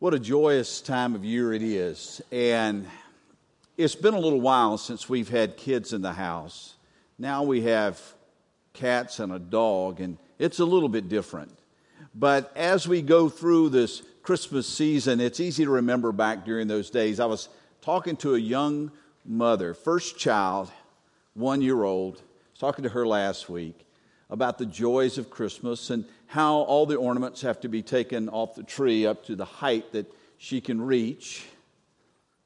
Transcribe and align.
What 0.00 0.14
a 0.14 0.20
joyous 0.20 0.80
time 0.80 1.16
of 1.16 1.24
year 1.24 1.52
it 1.52 1.60
is. 1.60 2.22
And 2.30 2.86
it's 3.76 3.96
been 3.96 4.14
a 4.14 4.20
little 4.20 4.40
while 4.40 4.78
since 4.78 5.08
we've 5.08 5.28
had 5.28 5.56
kids 5.56 5.92
in 5.92 6.02
the 6.02 6.12
house. 6.12 6.74
Now 7.18 7.42
we 7.42 7.62
have 7.62 8.00
cats 8.74 9.18
and 9.18 9.32
a 9.32 9.40
dog, 9.40 9.98
and 9.98 10.16
it's 10.38 10.60
a 10.60 10.64
little 10.64 10.88
bit 10.88 11.08
different. 11.08 11.50
But 12.14 12.52
as 12.54 12.86
we 12.86 13.02
go 13.02 13.28
through 13.28 13.70
this 13.70 14.02
Christmas 14.22 14.68
season, 14.68 15.18
it's 15.20 15.40
easy 15.40 15.64
to 15.64 15.70
remember 15.72 16.12
back 16.12 16.44
during 16.44 16.68
those 16.68 16.90
days. 16.90 17.18
I 17.18 17.26
was 17.26 17.48
talking 17.80 18.14
to 18.18 18.36
a 18.36 18.38
young 18.38 18.92
mother, 19.24 19.74
first 19.74 20.16
child, 20.16 20.70
one 21.34 21.60
year 21.60 21.82
old. 21.82 22.18
I 22.18 22.50
was 22.52 22.60
talking 22.60 22.84
to 22.84 22.90
her 22.90 23.04
last 23.04 23.50
week 23.50 23.84
about 24.30 24.58
the 24.58 24.66
joys 24.66 25.18
of 25.18 25.28
Christmas 25.28 25.90
and 25.90 26.04
how 26.28 26.56
all 26.58 26.86
the 26.86 26.94
ornaments 26.94 27.40
have 27.40 27.58
to 27.60 27.68
be 27.68 27.82
taken 27.82 28.28
off 28.28 28.54
the 28.54 28.62
tree 28.62 29.06
up 29.06 29.24
to 29.24 29.34
the 29.34 29.44
height 29.44 29.92
that 29.92 30.06
she 30.36 30.60
can 30.60 30.80
reach. 30.80 31.46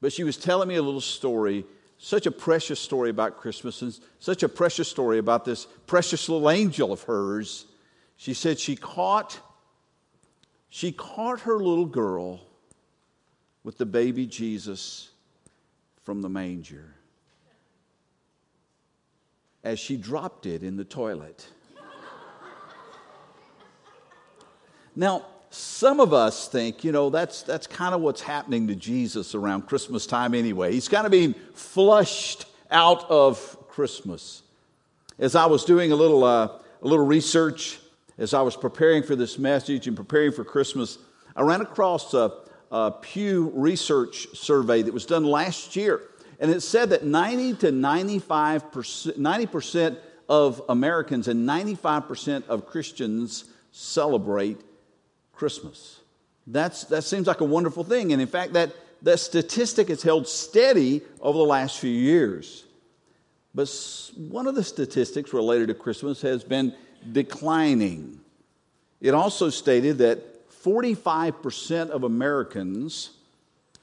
But 0.01 0.13
she 0.13 0.23
was 0.23 0.37
telling 0.37 0.69
me 0.69 0.75
a 0.75 0.81
little 0.81 1.01
story, 1.01 1.65
such 1.97 2.25
a 2.25 2.31
precious 2.31 2.79
story 2.79 3.09
about 3.09 3.37
Christmas, 3.37 3.81
and 3.81 3.97
such 4.19 4.41
a 4.41 4.49
precious 4.49 4.87
story 4.87 5.17
about 5.17 5.43
this 5.45 5.67
precious 5.85 6.27
little 6.29 6.49
angel 6.49 6.91
of 6.91 7.03
hers. 7.03 7.65
She 8.17 8.33
said 8.33 8.57
she 8.57 8.75
caught 8.75 9.39
she 10.69 10.91
caught 10.91 11.41
her 11.41 11.57
little 11.59 11.85
girl 11.85 12.41
with 13.63 13.77
the 13.77 13.85
baby 13.85 14.25
Jesus 14.25 15.09
from 16.03 16.23
the 16.23 16.29
manger 16.29 16.95
as 19.63 19.79
she 19.79 19.97
dropped 19.97 20.45
it 20.45 20.63
in 20.63 20.77
the 20.77 20.83
toilet. 20.83 21.47
Now, 24.95 25.25
some 25.49 25.99
of 25.99 26.13
us 26.13 26.47
think, 26.47 26.83
you 26.83 26.91
know, 26.91 27.09
that's, 27.09 27.43
that's 27.43 27.67
kind 27.67 27.93
of 27.93 28.01
what's 28.01 28.21
happening 28.21 28.67
to 28.67 28.75
Jesus 28.75 29.35
around 29.35 29.67
Christmas 29.67 30.07
time 30.07 30.33
anyway. 30.33 30.73
He's 30.73 30.89
kind 30.89 31.05
of 31.05 31.11
being 31.11 31.35
flushed 31.53 32.45
out 32.71 33.09
of 33.09 33.57
Christmas. 33.69 34.41
As 35.19 35.35
I 35.35 35.45
was 35.45 35.63
doing 35.63 35.91
a 35.91 35.95
little, 35.95 36.23
uh, 36.23 36.47
a 36.47 36.87
little 36.87 37.05
research, 37.05 37.79
as 38.17 38.33
I 38.33 38.41
was 38.41 38.55
preparing 38.55 39.03
for 39.03 39.15
this 39.15 39.37
message 39.37 39.87
and 39.87 39.95
preparing 39.95 40.31
for 40.31 40.43
Christmas, 40.43 40.97
I 41.35 41.43
ran 41.43 41.61
across 41.61 42.13
a, 42.13 42.31
a 42.71 42.91
Pew 42.91 43.51
Research 43.53 44.35
survey 44.35 44.81
that 44.81 44.93
was 44.93 45.05
done 45.05 45.23
last 45.23 45.75
year. 45.75 46.01
And 46.39 46.51
it 46.51 46.61
said 46.61 46.89
that 46.89 47.03
90 47.03 47.53
to 47.57 47.71
95%, 47.71 49.17
90% 49.17 49.97
of 50.27 50.61
Americans 50.67 51.27
and 51.27 51.47
95% 51.47 52.47
of 52.47 52.65
Christians 52.65 53.45
celebrate 53.71 54.59
Christmas. 55.43 55.99
That's, 56.47 56.85
that 56.85 57.03
seems 57.03 57.27
like 57.27 57.41
a 57.41 57.43
wonderful 57.43 57.83
thing. 57.83 58.13
And 58.13 58.21
in 58.21 58.29
fact, 58.29 58.53
that, 58.53 58.71
that 59.01 59.19
statistic 59.19 59.89
has 59.89 60.01
held 60.01 60.25
steady 60.25 61.01
over 61.19 61.37
the 61.37 61.43
last 61.43 61.79
few 61.79 61.91
years. 61.91 62.63
But 63.53 63.69
one 64.15 64.47
of 64.47 64.55
the 64.55 64.63
statistics 64.63 65.33
related 65.33 65.67
to 65.67 65.73
Christmas 65.73 66.21
has 66.21 66.45
been 66.45 66.73
declining. 67.11 68.21
It 69.01 69.13
also 69.13 69.49
stated 69.49 69.97
that 69.97 70.49
45% 70.63 71.89
of 71.89 72.05
Americans 72.05 73.09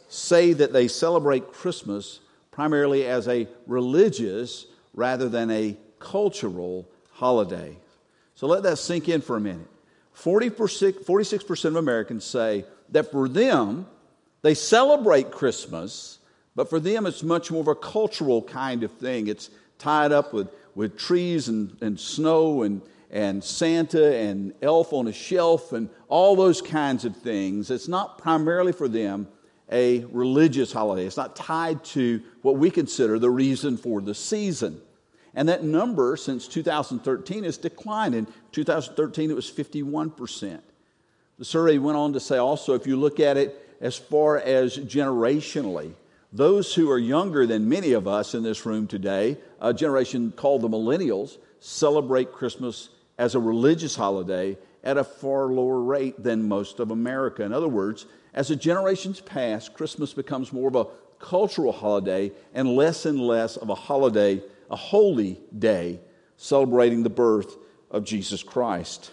say 0.08 0.55
that 0.55 0.72
they 0.72 0.89
celebrate 0.89 1.52
Christmas 1.52 2.20
primarily 2.50 3.05
as 3.05 3.28
a 3.28 3.47
religious 3.67 4.64
rather 4.95 5.28
than 5.28 5.50
a 5.50 5.77
cultural 5.98 6.89
holiday. 7.12 7.77
So 8.34 8.47
let 8.47 8.62
that 8.62 8.78
sink 8.78 9.11
in 9.11 9.20
for 9.20 9.36
a 9.36 9.41
minute. 9.41 9.69
46% 10.22 11.64
of 11.64 11.76
Americans 11.76 12.24
say 12.24 12.64
that 12.90 13.10
for 13.10 13.28
them, 13.28 13.86
they 14.42 14.54
celebrate 14.54 15.30
Christmas, 15.30 16.18
but 16.54 16.68
for 16.68 16.80
them, 16.80 17.06
it's 17.06 17.22
much 17.22 17.50
more 17.50 17.60
of 17.60 17.68
a 17.68 17.74
cultural 17.74 18.42
kind 18.42 18.82
of 18.82 18.92
thing. 18.92 19.27
It's 19.27 19.50
tied 19.78 20.12
up 20.12 20.32
with, 20.32 20.48
with 20.74 20.98
trees 20.98 21.48
and, 21.48 21.77
and 21.80 21.98
snow 21.98 22.62
and, 22.62 22.83
and 23.11 23.42
Santa 23.42 24.17
and 24.17 24.55
elf 24.62 24.92
on 24.92 25.08
a 25.08 25.12
shelf 25.12 25.72
and 25.72 25.89
all 26.08 26.36
those 26.36 26.61
kinds 26.61 27.05
of 27.05 27.16
things. 27.16 27.70
It's 27.70 27.89
not 27.89 28.18
primarily 28.18 28.72
for 28.72 28.89
them 28.89 29.28
a 29.72 30.05
religious 30.06 30.72
holiday, 30.72 31.06
it's 31.06 31.16
not 31.16 31.36
tied 31.36 31.84
to 31.84 32.20
what 32.42 32.56
we 32.56 32.70
consider 32.70 33.20
the 33.20 33.30
reason 33.30 33.77
for 33.77 34.00
the 34.00 34.14
season. 34.14 34.83
And 35.35 35.48
that 35.48 35.63
number 35.63 36.17
since 36.17 36.48
2013 36.48 37.45
has 37.45 37.57
declined. 37.57 38.14
In 38.14 38.27
2013, 38.52 39.30
it 39.30 39.35
was 39.35 39.51
51%. 39.51 40.61
The 41.39 41.45
survey 41.45 41.79
went 41.79 41.96
on 41.96 42.13
to 42.13 42.20
say 42.20 42.36
also, 42.36 42.74
if 42.74 42.86
you 42.86 42.96
look 42.96 43.20
at 43.20 43.36
it 43.36 43.77
as 43.80 43.96
far 43.96 44.39
as 44.39 44.77
generationally, 44.77 45.95
those 46.33 46.74
who 46.74 46.90
are 46.90 46.98
younger 46.98 47.46
than 47.46 47.69
many 47.69 47.92
of 47.92 48.07
us 48.07 48.35
in 48.35 48.42
this 48.42 48.64
room 48.67 48.86
today, 48.86 49.36
a 49.61 49.74
generation 49.74 50.33
called 50.36 50.63
the 50.63 50.69
millennials, 50.69 51.39
celebrate 51.58 52.33
Christmas 52.33 52.90
as 53.19 53.35
a 53.35 53.40
religious 53.40 53.96
holiday 53.96 54.57
at 54.85 54.96
a 54.96 55.05
far 55.05 55.46
lower 55.46 55.80
rate 55.80 56.23
than 56.23 56.48
most 56.48 56.80
of 56.80 56.90
America. 56.90 57.42
In 57.42 57.52
other 57.52 57.69
words, 57.69 58.07
as 58.33 58.48
the 58.48 58.57
generations 58.57 59.20
pass, 59.20 59.69
Christmas 59.69 60.13
becomes 60.13 60.52
more 60.52 60.69
of 60.69 60.77
a 60.77 60.86
cultural 61.19 61.73
holiday 61.73 62.33
and 62.55 62.77
less 62.77 63.05
and 63.07 63.20
less 63.20 63.57
of 63.57 63.69
a 63.69 63.74
holiday 63.74 64.42
a 64.70 64.77
holy 64.77 65.41
day 65.57 66.01
celebrating 66.36 67.03
the 67.03 67.11
birth 67.11 67.57
of 67.91 68.05
Jesus 68.05 68.42
Christ. 68.42 69.13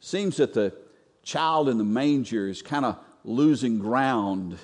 Seems 0.00 0.38
that 0.38 0.54
the 0.54 0.74
child 1.22 1.68
in 1.68 1.78
the 1.78 1.84
manger 1.84 2.48
is 2.48 2.62
kind 2.62 2.84
of 2.84 2.98
losing 3.24 3.78
ground 3.78 4.58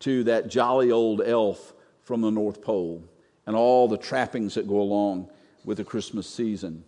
to 0.00 0.24
that 0.24 0.48
jolly 0.48 0.90
old 0.90 1.22
elf 1.22 1.72
from 2.02 2.20
the 2.20 2.30
North 2.30 2.62
Pole 2.62 3.02
and 3.46 3.56
all 3.56 3.88
the 3.88 3.98
trappings 3.98 4.54
that 4.54 4.68
go 4.68 4.80
along 4.80 5.28
with 5.64 5.78
the 5.78 5.84
Christmas 5.84 6.28
season. 6.28 6.84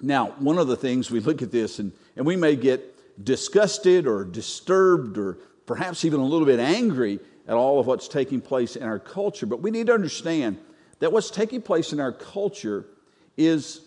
Now, 0.00 0.34
one 0.38 0.58
of 0.58 0.68
the 0.68 0.76
things 0.76 1.10
we 1.10 1.20
look 1.20 1.40
at 1.42 1.50
this 1.50 1.78
and, 1.78 1.92
and 2.16 2.26
we 2.26 2.36
may 2.36 2.56
get 2.56 3.24
disgusted 3.24 4.06
or 4.06 4.24
disturbed 4.24 5.18
or 5.18 5.38
perhaps 5.66 6.04
even 6.04 6.20
a 6.20 6.24
little 6.24 6.46
bit 6.46 6.60
angry 6.60 7.20
at 7.46 7.54
all 7.54 7.80
of 7.80 7.86
what's 7.86 8.08
taking 8.08 8.40
place 8.40 8.76
in 8.76 8.82
our 8.82 8.98
culture, 8.98 9.46
but 9.46 9.60
we 9.60 9.70
need 9.70 9.86
to 9.86 9.94
understand 9.94 10.58
that 11.04 11.12
what's 11.12 11.30
taking 11.30 11.60
place 11.60 11.92
in 11.92 12.00
our 12.00 12.12
culture 12.12 12.86
is, 13.36 13.82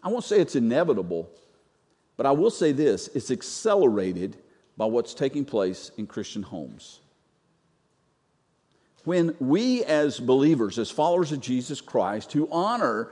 I 0.00 0.06
won't 0.06 0.22
say 0.22 0.38
it's 0.38 0.54
inevitable, 0.54 1.28
but 2.16 2.24
I 2.24 2.30
will 2.30 2.52
say 2.52 2.70
this 2.70 3.08
it's 3.16 3.32
accelerated 3.32 4.36
by 4.76 4.84
what's 4.84 5.12
taking 5.12 5.44
place 5.44 5.90
in 5.96 6.06
Christian 6.06 6.44
homes. 6.44 7.00
When 9.02 9.34
we, 9.40 9.82
as 9.86 10.20
believers, 10.20 10.78
as 10.78 10.88
followers 10.88 11.32
of 11.32 11.40
Jesus 11.40 11.80
Christ, 11.80 12.30
who 12.32 12.48
honor 12.52 13.10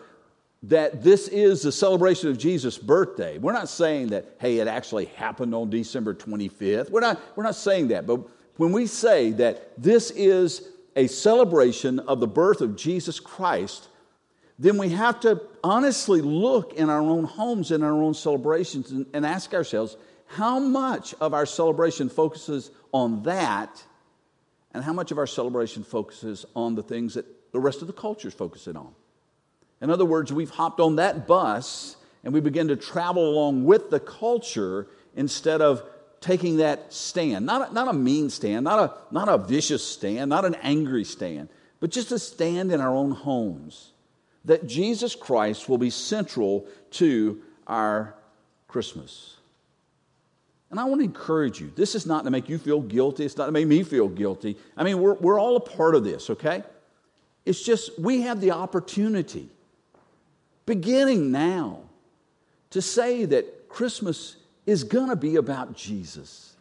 that 0.63 1.03
this 1.03 1.27
is 1.27 1.63
the 1.63 1.73
celebration 1.73 2.31
of 2.31 2.39
Jesus' 2.39 2.79
birthday, 2.79 3.39
we're 3.39 3.53
not 3.53 3.69
saying 3.69 4.11
that, 4.11 4.37
hey, 4.39 4.61
it 4.61 4.69
actually 4.69 5.07
happened 5.07 5.57
on 5.57 5.71
December 5.71 6.15
25th. 6.15 6.89
We're 6.91 7.01
not, 7.01 7.21
we're 7.35 7.43
not 7.43 7.57
saying 7.57 7.89
that. 7.89 8.07
But 8.07 8.21
when 8.59 8.71
we 8.71 8.87
say 8.87 9.33
that 9.33 9.73
this 9.77 10.13
is 10.13 10.69
a 10.97 11.07
celebration 11.07 12.01
of 12.01 12.19
the 12.21 12.27
birth 12.27 12.63
of 12.63 12.75
Jesus 12.75 13.21
Christ, 13.21 13.89
then 14.59 14.79
we 14.79 14.89
have 14.89 15.21
to 15.21 15.43
honestly 15.63 16.23
look 16.23 16.73
in 16.73 16.89
our 16.89 17.01
own 17.01 17.25
homes 17.25 17.71
in 17.71 17.83
our 17.83 17.93
own 17.93 18.15
celebrations 18.15 18.91
and, 18.91 19.07
and 19.13 19.27
ask 19.27 19.53
ourselves 19.53 19.97
how 20.27 20.59
much 20.59 21.15
of 21.21 21.35
our 21.35 21.47
celebration 21.47 22.09
focuses 22.09 22.71
on 22.93 23.23
that 23.25 23.85
and 24.73 24.83
how 24.83 24.93
much 24.93 25.13
of 25.13 25.19
our 25.19 25.27
celebration 25.27 25.85
focuses 25.85 26.47
on 26.57 26.75
the 26.75 26.83
things 26.83 27.15
that 27.15 27.27
the 27.53 27.61
rest 27.61 27.83
of 27.83 27.87
the 27.87 27.93
culture 27.93 28.29
is 28.29 28.35
focusing 28.35 28.77
on. 28.77 28.93
In 29.81 29.91
other 29.91 30.05
words, 30.05 30.33
we've 30.33 30.51
hopped 30.51 30.81
on 30.81 30.97
that 30.97 31.27
bus 31.27 31.97
and 32.25 32.33
we 32.33 32.41
begin 32.41 32.69
to 32.69 32.77
travel 32.77 33.29
along 33.29 33.65
with 33.65 33.91
the 33.91 34.01
culture 34.01 34.89
instead 35.15 35.61
of 35.61 35.83
taking 36.21 36.59
that 36.59 36.93
stand, 36.93 37.47
not 37.47 37.71
a, 37.71 37.75
not 37.75 37.89
a 37.89 37.93
mean 37.93 38.31
stand, 38.31 38.65
not 38.65 38.79
a, 38.79 39.15
not 39.15 39.29
a 39.29 39.39
vicious 39.39 39.87
stand, 39.87 40.29
not 40.31 40.45
an 40.45 40.57
angry 40.63 41.05
stand, 41.05 41.49
but 41.81 41.91
just 41.91 42.13
a 42.13 42.19
stand 42.19 42.73
in 42.73 42.81
our 42.81 42.95
own 42.95 43.11
homes. 43.11 43.93
That 44.45 44.67
Jesus 44.67 45.15
Christ 45.15 45.69
will 45.69 45.79
be 45.79 45.91
central 45.91 46.67
to 46.93 47.43
our 47.67 48.15
Christmas. 48.69 49.37
And 50.71 50.81
I 50.81 50.85
want 50.85 51.01
to 51.01 51.05
encourage 51.05 51.61
you. 51.61 51.73
This 51.75 51.95
is 51.95 52.07
not 52.07 52.25
to 52.25 52.31
make 52.31 52.49
you 52.49 52.59
feel 52.59 52.81
guilty. 52.81 53.25
It's 53.25 53.37
not 53.37 53.47
to 53.47 53.53
make 53.53 53.67
me 53.67 53.83
feel 53.83 54.09
guilty. 54.09 54.57
I 54.77 54.85
mean, 54.85 55.01
we're, 55.01 55.15
we're 55.15 55.41
all 55.41 55.57
a 55.57 55.61
part 55.61 55.95
of 55.95 56.05
this, 56.05 56.31
okay? 56.31 56.63
It's 57.45 57.63
just 57.63 57.99
we 57.99 58.23
have 58.23 58.41
the 58.41 58.51
opportunity, 58.51 59.49
beginning 60.65 61.31
now, 61.31 61.81
to 62.71 62.83
say 62.83 63.25
that 63.25 63.69
Christmas 63.69 64.37
is 64.67 64.85
going 64.85 65.09
to 65.09 65.17
be 65.17 65.37
about 65.37 65.75
Jesus. 65.77 66.57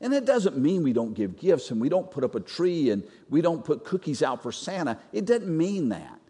And 0.00 0.14
it 0.14 0.24
doesn't 0.24 0.56
mean 0.56 0.84
we 0.84 0.92
don't 0.92 1.14
give 1.14 1.38
gifts 1.38 1.70
and 1.70 1.80
we 1.80 1.88
don't 1.88 2.10
put 2.10 2.22
up 2.22 2.36
a 2.36 2.40
tree 2.40 2.90
and 2.90 3.02
we 3.28 3.40
don't 3.40 3.64
put 3.64 3.84
cookies 3.84 4.22
out 4.22 4.42
for 4.42 4.52
Santa. 4.52 4.98
It 5.12 5.26
doesn't 5.26 5.48
mean 5.48 5.88
that. 5.88 6.20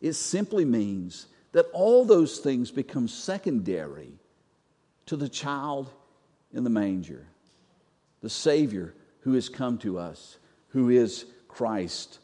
It 0.00 0.14
simply 0.14 0.64
means 0.64 1.26
that 1.52 1.66
all 1.72 2.04
those 2.04 2.38
things 2.38 2.70
become 2.70 3.08
secondary 3.08 4.12
to 5.06 5.16
the 5.16 5.28
child 5.28 5.90
in 6.52 6.64
the 6.64 6.70
manger, 6.70 7.26
the 8.20 8.28
Savior 8.28 8.94
who 9.20 9.34
has 9.34 9.48
come 9.48 9.78
to 9.78 9.98
us, 9.98 10.38
who 10.68 10.90
is 10.90 11.24
Christ 11.46 12.18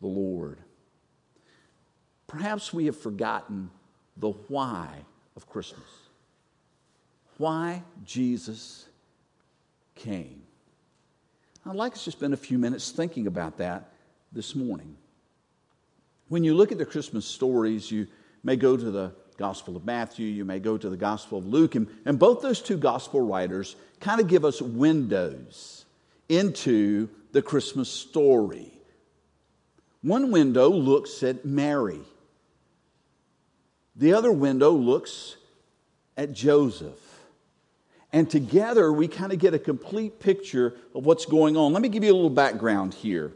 the 0.00 0.06
Lord. 0.06 0.58
Perhaps 2.26 2.72
we 2.72 2.86
have 2.86 2.98
forgotten 2.98 3.70
the 4.16 4.30
why 4.30 4.88
of 5.36 5.48
Christmas. 5.48 6.03
Why 7.38 7.82
Jesus 8.04 8.86
came. 9.94 10.42
I'd 11.66 11.76
like 11.76 11.94
us 11.94 12.04
to 12.04 12.10
spend 12.10 12.34
a 12.34 12.38
few 12.38 12.58
minutes 12.58 12.90
thinking 12.90 13.26
about 13.26 13.58
that 13.58 13.90
this 14.32 14.54
morning. 14.54 14.96
When 16.28 16.44
you 16.44 16.54
look 16.54 16.72
at 16.72 16.78
the 16.78 16.86
Christmas 16.86 17.24
stories, 17.24 17.90
you 17.90 18.06
may 18.42 18.56
go 18.56 18.76
to 18.76 18.90
the 18.90 19.12
Gospel 19.36 19.76
of 19.76 19.84
Matthew, 19.84 20.26
you 20.26 20.44
may 20.44 20.60
go 20.60 20.78
to 20.78 20.88
the 20.88 20.96
Gospel 20.96 21.38
of 21.38 21.46
Luke, 21.46 21.74
and, 21.74 21.88
and 22.04 22.18
both 22.18 22.40
those 22.40 22.62
two 22.62 22.76
Gospel 22.76 23.20
writers 23.20 23.74
kind 24.00 24.20
of 24.20 24.28
give 24.28 24.44
us 24.44 24.62
windows 24.62 25.86
into 26.28 27.08
the 27.32 27.42
Christmas 27.42 27.88
story. 27.88 28.70
One 30.02 30.30
window 30.30 30.68
looks 30.68 31.22
at 31.22 31.44
Mary, 31.44 32.00
the 33.96 34.12
other 34.12 34.32
window 34.32 34.70
looks 34.70 35.36
at 36.16 36.32
Joseph. 36.32 36.98
And 38.14 38.30
together 38.30 38.92
we 38.92 39.08
kind 39.08 39.32
of 39.32 39.40
get 39.40 39.54
a 39.54 39.58
complete 39.58 40.20
picture 40.20 40.76
of 40.94 41.04
what's 41.04 41.26
going 41.26 41.56
on. 41.56 41.72
Let 41.72 41.82
me 41.82 41.88
give 41.88 42.04
you 42.04 42.12
a 42.12 42.14
little 42.14 42.30
background 42.30 42.94
here. 42.94 43.32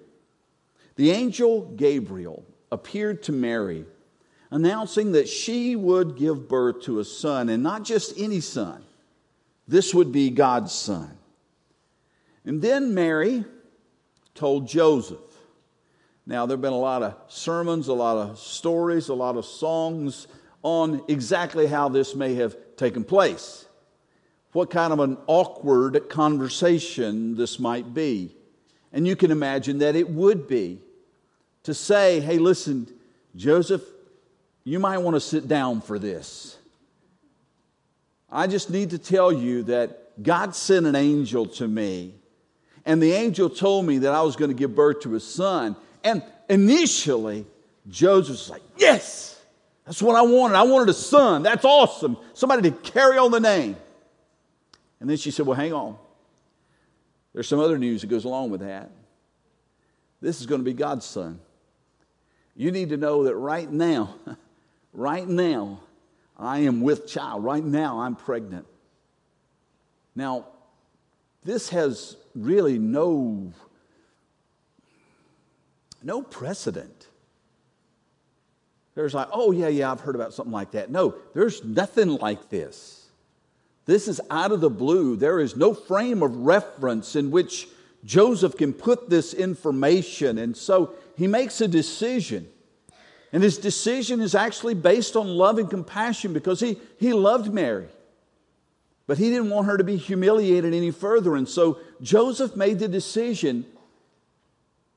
The 0.95 1.11
angel 1.11 1.63
Gabriel 1.75 2.45
appeared 2.71 3.25
to 3.25 3.33
Mary, 3.33 3.87
announcing 4.53 5.11
that 5.13 5.29
she 5.29 5.75
would 5.75 6.17
give 6.17 6.49
birth 6.49 6.83
to 6.83 7.01
a 7.01 7.05
son, 7.05 7.49
and 7.49 7.61
not 7.61 7.83
just 7.83 8.17
any 8.21 8.39
son. 8.39 8.85
This 9.67 9.93
would 9.93 10.13
be 10.13 10.31
God's 10.31 10.73
son. 10.73 11.11
And 12.45 12.63
then 12.63 12.95
Mary 12.95 13.45
told 14.37 14.69
Joseph. 14.69 15.19
Now, 16.25 16.47
there 16.47 16.57
have 16.57 16.63
been 16.63 16.73
a 16.73 16.79
lot 16.79 17.03
of 17.03 17.17
sermons, 17.27 17.89
a 17.89 17.95
lot 17.95 18.17
of 18.17 18.39
stories, 18.39 19.09
a 19.09 19.15
lot 19.15 19.37
of 19.37 19.45
songs 19.45 20.29
on 20.63 21.03
exactly 21.09 21.67
how 21.67 21.89
this 21.89 22.15
may 22.15 22.37
have 22.37 22.57
taken 22.77 23.03
place 23.03 23.65
what 24.53 24.71
kind 24.71 24.93
of 24.93 25.01
an 25.01 25.19
awkward 25.27 26.09
conversation 26.09 27.37
this 27.37 27.59
might 27.59 27.93
be. 27.95 28.35
And 28.93 29.07
you 29.07 29.17
can 29.17 29.31
imagine 29.31 29.79
that 29.79 29.97
it 29.97 30.09
would 30.09 30.49
be 30.49 30.81
to 31.65 31.75
say, 31.75 32.21
hey, 32.21 32.39
listen, 32.39 32.89
Joseph, 33.37 33.83
you 34.65 34.79
might 34.79 34.99
want 34.99 35.15
to 35.17 35.21
sit 35.21 35.49
down 35.49 35.81
for 35.81 35.99
this. 35.99 36.57
I 38.31 38.47
just 38.47 38.71
need 38.71 38.91
to 38.91 38.99
tell 38.99 39.33
you 39.33 39.63
that 39.65 40.23
God 40.23 40.55
sent 40.55 40.87
an 40.87 40.95
angel 40.95 41.47
to 41.47 41.69
me, 41.69 42.15
and 42.85 43.03
the 43.03 43.13
angel 43.13 43.49
told 43.49 43.87
me 43.87 43.99
that 43.99 44.13
I 44.13 44.23
was 44.23 44.37
going 44.37 44.51
to 44.51 44.55
give 44.57 44.75
birth 44.75 45.01
to 45.01 45.15
a 45.15 45.21
son. 45.21 45.77
And 46.05 46.23
initially, 46.49 47.47
Joseph's 47.89 48.51
like, 48.51 48.63
Yes, 48.77 49.41
that's 49.87 50.03
what 50.03 50.17
I 50.17 50.23
wanted. 50.23 50.57
I 50.57 50.63
wanted 50.65 50.91
a 50.91 50.95
son. 50.95 51.43
That's 51.43 51.65
awesome. 51.65 52.17
Somebody 52.35 52.71
to 52.71 52.77
carry 52.77 53.17
on 53.17 53.31
the 53.31 53.41
name. 53.41 53.77
And 55.01 55.09
then 55.09 55.17
she 55.17 55.31
said, 55.31 55.47
Well, 55.47 55.57
hang 55.57 55.73
on. 55.73 55.97
There's 57.33 57.49
some 57.49 57.61
other 57.61 57.79
news 57.79 58.01
that 58.01 58.09
goes 58.09 58.25
along 58.25 58.51
with 58.51 58.61
that. 58.61 58.91
This 60.21 60.41
is 60.41 60.47
going 60.47 60.61
to 60.61 60.65
be 60.65 60.73
God's 60.73 61.07
son. 61.07 61.41
You 62.57 62.73
need 62.73 62.89
to 62.89 62.97
know 62.97 63.25
that 63.25 63.37
right 63.37 63.71
now, 63.71 64.15
right 64.93 65.29
now, 65.29 65.81
I 66.37 66.61
am 66.61 66.81
with 66.81 67.07
child. 67.07 67.45
Right 67.45 67.65
now, 67.65 68.01
I'm 68.01 68.17
pregnant. 68.17 68.67
Now, 70.17 70.47
this 71.45 71.69
has 71.69 72.17
really 72.35 72.79
no, 72.79 73.53
no 76.03 76.23
precedent. 76.23 77.07
There's 78.97 79.15
like, 79.15 79.29
oh, 79.33 79.53
yeah, 79.53 79.69
yeah, 79.69 79.93
I've 79.93 80.01
heard 80.01 80.17
about 80.17 80.35
something 80.35 80.53
like 80.53 80.73
that. 80.73 80.91
No, 80.91 81.15
there's 81.35 81.63
nothing 81.63 82.17
like 82.17 82.49
this. 82.49 82.98
This 83.89 84.07
is 84.07 84.21
out 84.31 84.53
of 84.53 84.61
the 84.61 84.69
blue. 84.69 85.17
There 85.17 85.41
is 85.41 85.57
no 85.57 85.73
frame 85.73 86.23
of 86.23 86.37
reference 86.37 87.17
in 87.17 87.31
which 87.31 87.69
Joseph 88.05 88.55
can 88.55 88.75
put 88.75 89.09
this 89.09 89.33
information. 89.33 90.37
And 90.37 90.55
so 90.55 90.93
he 91.17 91.27
makes 91.27 91.63
a 91.63 91.67
decision. 91.67 92.47
And 93.33 93.43
his 93.43 93.57
decision 93.57 94.21
is 94.21 94.35
actually 94.35 94.75
based 94.75 95.17
on 95.17 95.27
love 95.27 95.57
and 95.57 95.71
compassion 95.71 96.35
because 96.35 96.61
he, 96.61 96.77
he 96.99 97.15
loved 97.15 97.51
Mary. 97.51 97.89
But 99.07 99.17
he 99.17 99.31
didn't 99.31 99.49
want 99.49 99.67
her 99.69 99.79
to 99.79 99.85
be 99.85 99.97
humiliated 99.97 100.75
any 100.75 100.91
further. 100.91 101.35
And 101.35 101.49
so 101.49 101.79
Joseph 102.03 102.57
made 102.57 102.81
the 102.81 102.89
decision 102.89 103.65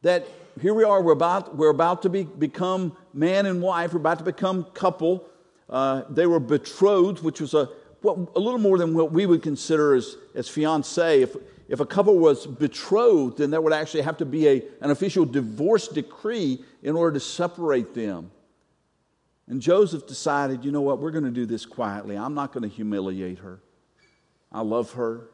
that 0.01 0.27
here 0.61 0.73
we 0.73 0.83
are, 0.83 1.01
we're 1.01 1.13
about, 1.13 1.55
we're 1.55 1.69
about 1.69 2.01
to 2.01 2.09
be, 2.09 2.23
become 2.23 2.97
man 3.13 3.45
and 3.45 3.61
wife, 3.61 3.93
we're 3.93 4.01
about 4.01 4.17
to 4.17 4.25
become 4.25 4.65
couple. 4.73 5.25
Uh, 5.69 6.01
they 6.09 6.25
were 6.25 6.41
betrothed, 6.41 7.23
which 7.23 7.39
was 7.39 7.53
a, 7.53 7.69
what, 8.01 8.17
a 8.35 8.39
little 8.39 8.59
more 8.59 8.77
than 8.77 8.93
what 8.93 9.11
we 9.11 9.25
would 9.25 9.41
consider 9.41 9.95
as, 9.95 10.15
as 10.35 10.47
fiance. 10.47 11.21
If, 11.21 11.35
if 11.67 11.79
a 11.79 11.85
couple 11.85 12.17
was 12.17 12.47
betrothed, 12.47 13.37
then 13.37 13.51
there 13.51 13.61
would 13.61 13.73
actually 13.73 14.01
have 14.01 14.17
to 14.17 14.25
be 14.25 14.47
a, 14.47 14.63
an 14.81 14.91
official 14.91 15.25
divorce 15.25 15.87
decree 15.87 16.63
in 16.83 16.95
order 16.95 17.13
to 17.13 17.19
separate 17.19 17.93
them. 17.93 18.31
And 19.47 19.61
Joseph 19.61 20.07
decided, 20.07 20.63
you 20.63 20.71
know 20.71 20.81
what, 20.81 20.99
we're 20.99 21.11
going 21.11 21.25
to 21.25 21.31
do 21.31 21.45
this 21.45 21.65
quietly. 21.65 22.17
I'm 22.17 22.33
not 22.33 22.53
going 22.53 22.63
to 22.63 22.73
humiliate 22.73 23.39
her. 23.39 23.59
I 24.51 24.61
love 24.61 24.93
her. 24.93 25.29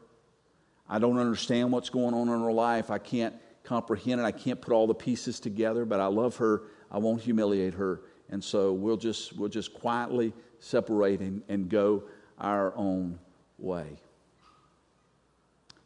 I 0.88 0.98
don't 0.98 1.18
understand 1.18 1.72
what's 1.72 1.90
going 1.90 2.14
on 2.14 2.28
in 2.28 2.40
her 2.40 2.52
life. 2.52 2.90
I 2.90 2.98
can't 2.98 3.34
comprehend 3.64 4.20
it. 4.20 4.24
I 4.24 4.32
can't 4.32 4.60
put 4.60 4.72
all 4.72 4.86
the 4.86 4.94
pieces 4.94 5.40
together, 5.40 5.84
but 5.84 6.00
I 6.00 6.06
love 6.06 6.36
her. 6.36 6.62
I 6.90 6.98
won't 6.98 7.20
humiliate 7.20 7.74
her. 7.74 8.00
And 8.30 8.42
so 8.42 8.72
we'll 8.72 8.96
just, 8.96 9.36
we'll 9.36 9.48
just 9.48 9.74
quietly 9.74 10.32
separate 10.60 11.20
and, 11.20 11.42
and 11.48 11.68
go 11.68 12.04
our 12.40 12.72
own 12.76 13.18
way. 13.58 13.98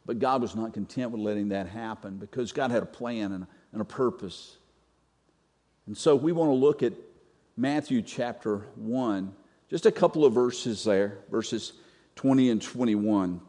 But 0.05 0.19
God 0.19 0.41
was 0.41 0.55
not 0.55 0.73
content 0.73 1.11
with 1.11 1.21
letting 1.21 1.49
that 1.49 1.67
happen 1.67 2.17
because 2.17 2.51
God 2.51 2.71
had 2.71 2.83
a 2.83 2.87
plan 2.87 3.31
and, 3.31 3.81
a 3.81 3.85
purpose. 3.85 4.57
And 5.87 5.97
so 5.97 6.15
we 6.15 6.31
want 6.31 6.49
to 6.49 6.55
look 6.55 6.83
at 6.83 6.93
Matthew 7.57 8.01
chapter 8.01 8.57
1, 8.75 9.33
just 9.69 9.85
a 9.85 9.91
couple 9.91 10.25
of 10.25 10.33
verses 10.33 10.83
there, 10.83 11.19
verses 11.31 11.73
20 12.15 12.49
and 12.49 12.61
21. 12.61 13.41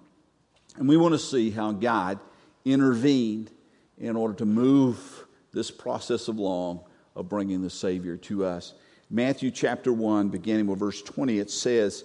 And 0.77 0.89
we 0.89 0.97
want 0.97 1.12
to 1.12 1.19
see 1.19 1.51
how 1.51 1.73
God 1.73 2.19
intervened 2.65 3.51
in 3.99 4.17
order 4.17 4.34
to 4.34 4.44
move 4.44 5.27
this 5.53 5.70
process 5.70 6.29
along 6.29 6.81
of 7.15 7.29
bringing 7.29 7.63
the 7.63 7.70
Savior 7.70 8.17
to 8.17 8.44
us. 8.44 8.75
Matthew 9.11 9.51
chapter 9.51 9.93
1, 9.93 10.29
beginning 10.29 10.67
with 10.67 10.79
verse 10.79 11.03
20, 11.03 11.39
it 11.39 11.51
says, 11.51 12.05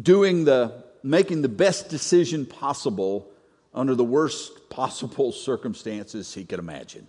doing 0.00 0.44
the, 0.44 0.84
making 1.02 1.42
the 1.42 1.48
best 1.48 1.88
decision 1.88 2.46
possible 2.46 3.30
under 3.74 3.94
the 3.94 4.04
worst 4.04 4.70
possible 4.70 5.32
circumstances 5.32 6.34
he 6.34 6.44
could 6.44 6.58
imagine. 6.58 7.06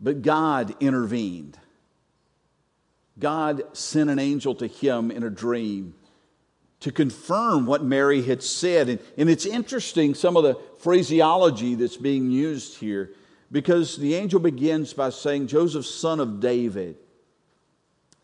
But 0.00 0.22
God 0.22 0.74
intervened. 0.80 1.58
God 3.18 3.62
sent 3.72 4.10
an 4.10 4.18
angel 4.18 4.54
to 4.56 4.66
him 4.66 5.10
in 5.10 5.22
a 5.22 5.30
dream 5.30 5.94
to 6.80 6.90
confirm 6.90 7.66
what 7.66 7.84
Mary 7.84 8.22
had 8.22 8.42
said. 8.42 8.88
And, 8.88 8.98
and, 9.16 9.30
it's 9.30 9.46
interesting, 9.46 10.14
some 10.14 10.36
of 10.36 10.42
the 10.42 10.58
phraseology 10.78 11.76
that's 11.76 11.96
being 11.96 12.32
used 12.32 12.78
here, 12.78 13.12
because 13.52 13.96
the 13.96 14.16
angel 14.16 14.40
begins 14.40 14.92
by 14.92 15.10
saying, 15.10 15.46
Joseph, 15.46 15.86
son 15.86 16.18
of 16.18 16.40
David. 16.40 16.96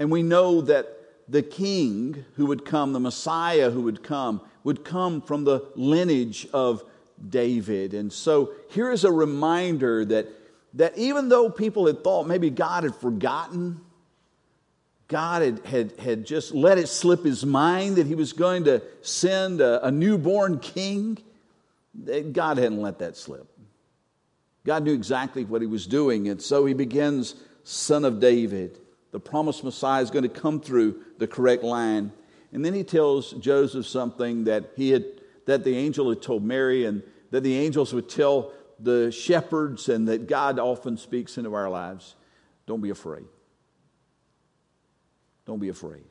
And 0.01 0.11
we 0.11 0.25
know 0.25 0.63
that 0.63 0.98
the 1.29 1.43
king 1.43 2.25
who 2.37 2.47
would 2.47 2.65
come, 2.65 2.93
the 2.93 3.01
Messiah 3.01 3.71
who 3.71 3.83
would 3.83 4.03
come, 4.03 4.41
would 4.65 4.85
come 4.85 5.21
from 5.21 5.45
the 5.45 5.67
lineage 5.75 6.47
of 6.53 6.83
David. 7.29 7.95
And 7.95 8.13
so 8.13 8.53
here 8.71 8.91
is 8.91 9.05
a 9.05 9.13
reminder 9.13 10.05
that, 10.07 10.27
that 10.75 10.97
even 10.97 11.29
though 11.29 11.51
people 11.51 11.87
had 11.87 12.03
thought 12.03 12.27
maybe 12.27 12.51
God 12.51 12.85
had 12.85 12.95
forgotten, 12.95 13.81
God 15.09 15.43
had, 15.43 15.67
had, 15.67 15.93
had 15.99 16.27
just 16.27 16.55
let 16.55 16.79
it 16.79 16.89
slip 16.89 17.25
his 17.25 17.45
mind 17.45 17.97
that 17.97 18.07
he 18.07 18.15
was 18.15 18.33
going 18.33 18.65
to 18.65 18.83
send 19.03 19.61
a, 19.61 19.87
a 19.87 19.91
newborn 19.91 20.59
king, 20.59 21.19
God 22.33 22.59
hadn't 22.59 22.81
let 22.81 22.99
that 23.01 23.17
slip. 23.17 23.47
God 24.65 24.85
knew 24.85 24.93
exactly 24.93 25.45
what 25.45 25.63
he 25.63 25.67
was 25.67 25.87
doing, 25.87 26.29
and 26.29 26.41
so 26.41 26.67
he 26.67 26.75
begins, 26.75 27.35
Son 27.65 28.05
of 28.05 28.21
David. 28.21 28.79
The 29.11 29.21
promised 29.21 29.65
Messiah 29.65 30.03
is 30.03 30.11
going 30.11 30.25
to 30.25 30.29
come 30.29 30.61
through 30.61 31.03
the 31.19 31.27
correct 31.27 31.63
line. 31.63 32.13
And 32.53 32.65
then 32.65 32.75
he 32.75 32.85
tells 32.85 33.33
Joseph 33.33 33.87
something 33.87 34.45
that 34.45 34.71
he 34.77 34.91
had 34.91 35.05
that 35.47 35.65
the 35.65 35.77
angel 35.77 36.11
had 36.11 36.21
told 36.21 36.45
Mary 36.45 36.85
and 36.85 37.03
that 37.31 37.43
the 37.43 37.57
angels 37.57 37.95
would 37.95 38.09
tell 38.09 38.53
the 38.79 39.11
shepherds 39.11 39.89
and 39.89 40.07
that 40.09 40.29
God 40.29 40.59
often 40.59 40.99
speaks 40.99 41.39
into 41.39 41.55
our 41.55 41.71
lives. 41.71 42.15
Don't 42.67 42.83
be 42.83 42.91
afraid. 42.91 43.25
Don't 45.47 45.59
be 45.59 45.71
afraid. 45.71 46.05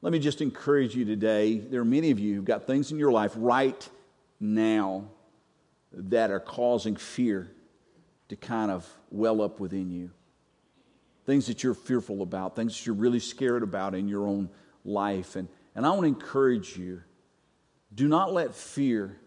Let 0.00 0.12
me 0.12 0.18
just 0.18 0.40
encourage 0.40 0.96
you 0.96 1.04
today. 1.04 1.58
There 1.58 1.80
are 1.80 1.84
many 1.84 2.10
of 2.10 2.18
you 2.18 2.34
who've 2.34 2.44
got 2.44 2.66
things 2.66 2.90
in 2.90 2.98
your 2.98 3.12
life 3.12 3.32
right 3.36 3.88
now 4.40 5.04
that 5.92 6.32
are 6.32 6.40
causing 6.40 6.96
fear 6.96 7.48
to 8.28 8.34
kind 8.34 8.72
of 8.72 8.88
well 9.10 9.40
up 9.40 9.60
within 9.60 9.92
you. 9.92 10.10
Things 11.24 11.46
that 11.46 11.62
you're 11.62 11.74
fearful 11.74 12.22
about, 12.22 12.56
things 12.56 12.76
that 12.76 12.86
you're 12.86 12.94
really 12.94 13.20
scared 13.20 13.62
about 13.62 13.94
in 13.94 14.08
your 14.08 14.26
own 14.26 14.50
life. 14.84 15.36
And, 15.36 15.48
and 15.74 15.86
I 15.86 15.90
want 15.90 16.02
to 16.02 16.06
encourage 16.06 16.76
you 16.76 17.02
do 17.94 18.08
not 18.08 18.32
let 18.32 18.54
fear 18.54 19.18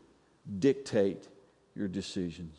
dictate 0.59 1.27
your 1.75 1.87
decisions. 1.87 2.57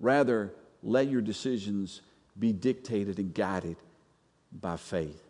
Rather, 0.00 0.52
let 0.82 1.08
your 1.08 1.20
decisions 1.22 2.02
be 2.38 2.52
dictated 2.52 3.18
and 3.18 3.34
guided 3.34 3.76
by 4.52 4.76
faith, 4.76 5.26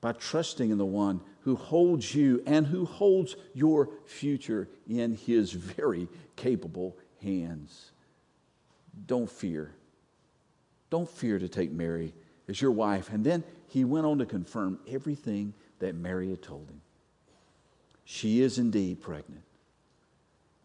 by 0.00 0.12
trusting 0.12 0.70
in 0.70 0.78
the 0.78 0.86
one 0.86 1.20
who 1.40 1.56
holds 1.56 2.14
you 2.14 2.42
and 2.46 2.66
who 2.66 2.84
holds 2.84 3.36
your 3.54 3.90
future 4.04 4.68
in 4.88 5.16
his 5.16 5.52
very 5.52 6.08
capable 6.36 6.96
hands. 7.22 7.90
Don't 9.06 9.30
fear. 9.30 9.72
Don't 10.90 11.08
fear 11.08 11.38
to 11.38 11.48
take 11.48 11.70
Mary 11.70 12.14
as 12.48 12.60
your 12.60 12.70
wife. 12.70 13.10
And 13.12 13.24
then 13.24 13.44
he 13.66 13.84
went 13.84 14.06
on 14.06 14.18
to 14.18 14.26
confirm 14.26 14.78
everything 14.88 15.54
that 15.78 15.94
Mary 15.94 16.30
had 16.30 16.42
told 16.42 16.68
him. 16.68 16.80
She 18.04 18.40
is 18.40 18.58
indeed 18.58 19.00
pregnant. 19.00 19.42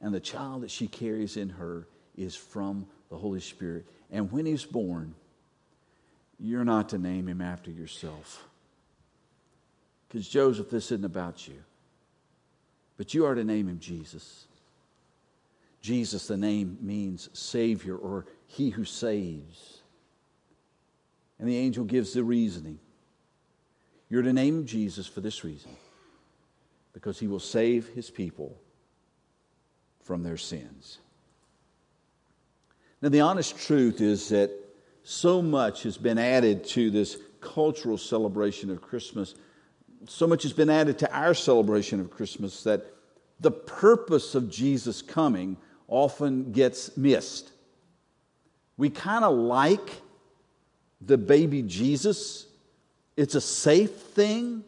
And 0.02 0.14
the 0.14 0.20
child 0.20 0.64
that 0.64 0.72
she 0.72 0.88
carries 0.88 1.38
in 1.38 1.50
her 1.50 1.88
is 2.16 2.36
from 2.36 2.88
the 3.10 3.18
Holy 3.18 3.40
Spirit. 3.40 3.86
And 4.12 4.32
when 4.32 4.46
he's 4.46 4.66
born, 4.66 5.16
you're 6.40 6.66
not 6.66 6.90
to 6.90 6.98
name 6.98 7.28
him 7.28 7.42
after 7.42 7.72
yourself. 7.72 8.44
Because, 10.08 10.28
Joseph, 10.28 10.70
this 10.70 10.86
isn't 10.86 11.06
about 11.06 11.48
you. 11.48 11.64
But 12.98 13.14
you 13.14 13.26
are 13.26 13.36
to 13.36 13.44
name 13.44 13.68
him 13.68 13.80
Jesus. 13.80 14.46
Jesus, 15.82 16.28
the 16.28 16.38
name 16.38 16.78
means 16.82 17.30
Savior 17.34 17.98
or 17.98 18.26
He 18.48 18.70
who 18.70 18.86
saves. 18.86 19.73
And 21.40 21.48
the 21.48 21.58
angel 21.58 21.84
gives 21.84 22.14
the 22.14 22.24
reasoning. 22.24 22.80
You're 24.10 24.22
to 24.22 24.34
name 24.34 24.66
Jesus 24.66 25.08
for 25.08 25.22
this 25.22 25.44
reason 25.44 25.72
because 26.94 27.20
he 27.20 27.28
will 27.28 27.40
save 27.40 27.88
his 27.90 28.10
people 28.12 28.56
from 30.04 30.24
their 30.24 30.38
sins. 30.38 31.00
Now, 33.02 33.10
the 33.10 33.22
honest 33.22 33.58
truth 33.58 34.00
is 34.00 34.30
that 34.30 34.52
so 35.04 35.42
much 35.42 35.84
has 35.84 35.98
been 35.98 36.18
added 36.18 36.64
to 36.66 36.90
this 36.90 37.18
cultural 37.42 37.98
celebration 37.98 38.70
of 38.70 38.82
Christmas. 38.82 39.36
So 40.08 40.28
much 40.28 40.44
has 40.44 40.54
been 40.54 40.70
added 40.70 41.00
to 41.00 41.14
our 41.14 41.34
celebration 41.34 42.00
of 42.00 42.10
Christmas 42.10 42.64
that 42.64 42.86
the 43.40 43.52
purpose 43.52 44.36
of 44.36 44.50
Jesus 44.50 45.02
coming 45.02 45.58
often 45.88 46.52
gets 46.52 46.96
missed. 46.96 47.52
We 48.78 48.90
kind 48.90 49.26
of 49.26 49.36
like 49.36 49.90
the 51.06 51.18
baby 51.18 51.62
Jesus, 51.62 52.46
it's 53.18 53.36
a 53.36 53.42
safe 53.42 53.92
thing. 53.92 54.64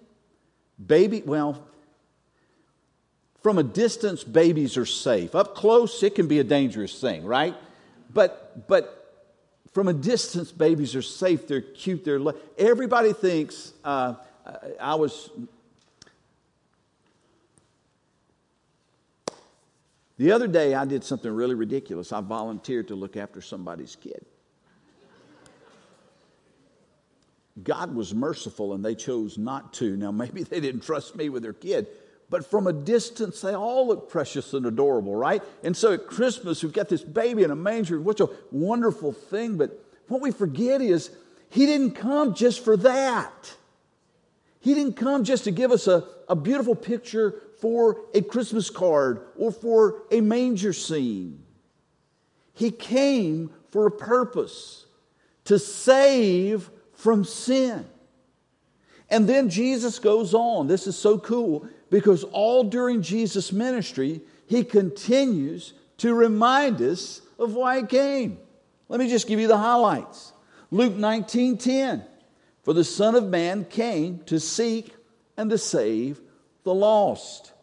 Baby, 0.83 1.23
well, 1.25 1.63
from 3.41 3.57
a 3.57 3.63
distance, 3.63 4.23
babies 4.23 4.77
are 4.77 4.85
safe. 4.85 5.35
Up 5.35 5.55
close, 5.55 6.01
it 6.03 6.15
can 6.15 6.27
be 6.27 6.39
a 6.39 6.43
dangerous 6.43 6.99
thing, 6.99 7.25
right? 7.25 7.55
But, 8.13 8.67
but 8.67 9.23
from 9.71 9.87
a 9.87 9.93
distance, 9.93 10.51
babies 10.51 10.95
are 10.95 11.01
safe, 11.01 11.47
they're 11.47 11.61
cute, 11.61 12.05
they're. 12.05 12.19
Everybody 12.57 13.13
thinks, 13.13 13.73
uh, 13.83 14.15
I 14.79 14.95
was. 14.95 15.29
The 20.17 20.31
other 20.31 20.47
day, 20.47 20.73
I 20.73 20.85
did 20.85 21.03
something 21.03 21.31
really 21.31 21.55
ridiculous. 21.55 22.13
I 22.13 22.21
volunteered 22.21 22.87
to 22.87 22.95
look 22.95 23.17
after 23.17 23.41
somebody's 23.41 23.95
kid. 23.95 24.25
God 27.61 27.95
was 27.95 28.13
merciful 28.13 28.73
and 28.73 28.83
they 28.83 28.95
chose 28.95 29.37
not 29.37 29.73
to. 29.73 29.95
Now, 29.95 30.11
maybe 30.11 30.43
they 30.43 30.59
didn't 30.59 30.81
trust 30.81 31.15
me 31.15 31.29
with 31.29 31.43
their 31.43 31.53
kid, 31.53 31.87
but 32.29 32.49
from 32.49 32.67
a 32.67 32.73
distance, 32.73 33.41
they 33.41 33.53
all 33.53 33.87
look 33.87 34.09
precious 34.09 34.53
and 34.53 34.65
adorable, 34.65 35.15
right? 35.15 35.41
And 35.63 35.75
so 35.75 35.93
at 35.93 36.07
Christmas, 36.07 36.63
we've 36.63 36.73
got 36.73 36.89
this 36.89 37.03
baby 37.03 37.43
in 37.43 37.51
a 37.51 37.55
manger. 37.55 37.99
What 37.99 38.19
a 38.19 38.29
wonderful 38.51 39.13
thing. 39.13 39.57
But 39.57 39.79
what 40.07 40.21
we 40.21 40.31
forget 40.31 40.81
is 40.81 41.11
he 41.49 41.65
didn't 41.65 41.91
come 41.91 42.33
just 42.33 42.63
for 42.63 42.75
that. 42.77 43.53
He 44.59 44.73
didn't 44.73 44.97
come 44.97 45.23
just 45.23 45.43
to 45.43 45.51
give 45.51 45.71
us 45.71 45.87
a, 45.87 46.03
a 46.27 46.35
beautiful 46.35 46.75
picture 46.75 47.35
for 47.61 48.01
a 48.13 48.21
Christmas 48.21 48.69
card 48.69 49.21
or 49.37 49.51
for 49.51 50.03
a 50.11 50.21
manger 50.21 50.73
scene. 50.73 51.43
He 52.53 52.71
came 52.71 53.51
for 53.69 53.85
a 53.85 53.91
purpose 53.91 54.85
to 55.45 55.59
save 55.59 56.69
from 56.95 57.23
sin. 57.23 57.85
And 59.09 59.29
then 59.29 59.49
Jesus 59.49 59.99
goes 59.99 60.33
on. 60.33 60.67
This 60.67 60.87
is 60.87 60.97
so 60.97 61.19
cool 61.19 61.67
because 61.89 62.23
all 62.23 62.63
during 62.63 63.01
Jesus' 63.01 63.51
ministry, 63.51 64.21
he 64.47 64.63
continues 64.63 65.73
to 65.97 66.13
remind 66.13 66.81
us 66.81 67.21
of 67.37 67.53
why 67.53 67.81
he 67.81 67.85
came. 67.85 68.39
Let 68.89 68.99
me 68.99 69.09
just 69.09 69.27
give 69.27 69.39
you 69.39 69.47
the 69.47 69.57
highlights. 69.57 70.33
Luke 70.71 70.95
19 70.95 71.57
10. 71.57 72.03
For 72.63 72.73
the 72.73 72.83
Son 72.83 73.15
of 73.15 73.25
Man 73.25 73.65
came 73.65 74.19
to 74.25 74.39
seek 74.39 74.95
and 75.37 75.49
to 75.51 75.57
save 75.57 76.19
the 76.63 76.73
lost. 76.73 77.53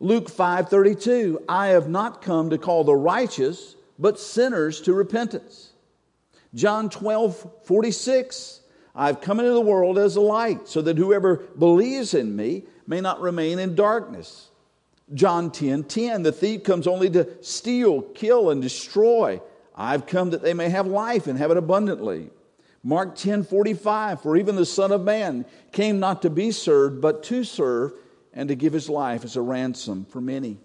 Luke 0.00 0.30
5:32 0.30 1.38
I 1.48 1.68
have 1.68 1.88
not 1.88 2.22
come 2.22 2.50
to 2.50 2.58
call 2.58 2.84
the 2.84 2.96
righteous 2.96 3.76
but 3.98 4.18
sinners 4.18 4.80
to 4.82 4.94
repentance. 4.94 5.69
John 6.54 6.90
12:46 6.90 8.60
I've 8.94 9.20
come 9.20 9.38
into 9.38 9.52
the 9.52 9.60
world 9.60 9.98
as 9.98 10.16
a 10.16 10.20
light 10.20 10.68
so 10.68 10.82
that 10.82 10.98
whoever 10.98 11.36
believes 11.58 12.12
in 12.12 12.34
me 12.34 12.64
may 12.86 13.00
not 13.00 13.20
remain 13.20 13.58
in 13.58 13.74
darkness. 13.74 14.50
John 15.14 15.50
10 15.50 15.84
10, 15.84 16.22
the 16.22 16.32
thief 16.32 16.64
comes 16.64 16.86
only 16.86 17.10
to 17.10 17.28
steal, 17.42 18.02
kill, 18.02 18.50
and 18.50 18.60
destroy. 18.60 19.40
I've 19.74 20.06
come 20.06 20.30
that 20.30 20.42
they 20.42 20.54
may 20.54 20.68
have 20.68 20.86
life 20.86 21.26
and 21.26 21.38
have 21.38 21.50
it 21.50 21.56
abundantly. 21.56 22.30
Mark 22.82 23.16
10 23.16 23.44
45, 23.44 24.22
for 24.22 24.36
even 24.36 24.56
the 24.56 24.66
Son 24.66 24.92
of 24.92 25.02
Man 25.02 25.44
came 25.72 26.00
not 26.00 26.22
to 26.22 26.30
be 26.30 26.50
served, 26.50 27.00
but 27.00 27.22
to 27.24 27.44
serve 27.44 27.92
and 28.32 28.48
to 28.48 28.54
give 28.54 28.72
his 28.72 28.88
life 28.88 29.24
as 29.24 29.36
a 29.36 29.42
ransom 29.42 30.04
for 30.04 30.20
many. 30.20 30.58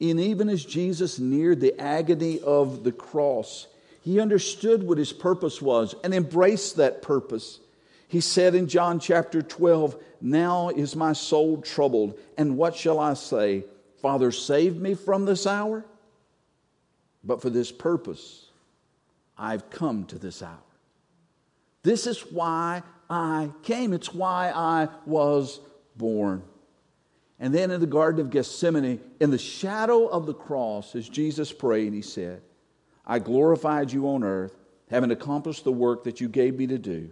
And 0.00 0.20
even 0.20 0.48
as 0.48 0.64
Jesus 0.64 1.18
neared 1.18 1.60
the 1.60 1.78
agony 1.80 2.40
of 2.40 2.84
the 2.84 2.92
cross, 2.92 3.66
he 4.08 4.20
understood 4.20 4.82
what 4.82 4.96
his 4.96 5.12
purpose 5.12 5.60
was 5.60 5.94
and 6.02 6.14
embraced 6.14 6.76
that 6.76 7.02
purpose. 7.02 7.60
He 8.08 8.22
said 8.22 8.54
in 8.54 8.66
John 8.66 9.00
chapter 9.00 9.42
12, 9.42 10.02
Now 10.22 10.70
is 10.70 10.96
my 10.96 11.12
soul 11.12 11.60
troubled, 11.60 12.18
and 12.38 12.56
what 12.56 12.74
shall 12.74 12.98
I 12.98 13.12
say? 13.12 13.64
Father, 14.00 14.32
save 14.32 14.76
me 14.76 14.94
from 14.94 15.26
this 15.26 15.46
hour? 15.46 15.84
But 17.22 17.42
for 17.42 17.50
this 17.50 17.70
purpose, 17.70 18.46
I've 19.36 19.68
come 19.68 20.06
to 20.06 20.18
this 20.18 20.42
hour. 20.42 20.56
This 21.82 22.06
is 22.06 22.20
why 22.20 22.84
I 23.10 23.50
came. 23.62 23.92
It's 23.92 24.14
why 24.14 24.52
I 24.54 24.88
was 25.04 25.60
born. 25.96 26.44
And 27.38 27.54
then 27.54 27.70
in 27.70 27.82
the 27.82 27.86
Garden 27.86 28.22
of 28.22 28.30
Gethsemane, 28.30 29.00
in 29.20 29.30
the 29.30 29.36
shadow 29.36 30.06
of 30.06 30.24
the 30.24 30.32
cross, 30.32 30.96
as 30.96 31.06
Jesus 31.06 31.52
prayed, 31.52 31.92
he 31.92 32.00
said, 32.00 32.40
I 33.08 33.18
glorified 33.18 33.90
you 33.90 34.06
on 34.08 34.22
earth, 34.22 34.54
having 34.90 35.10
accomplished 35.10 35.64
the 35.64 35.72
work 35.72 36.04
that 36.04 36.20
you 36.20 36.28
gave 36.28 36.58
me 36.58 36.66
to 36.66 36.78
do. 36.78 37.10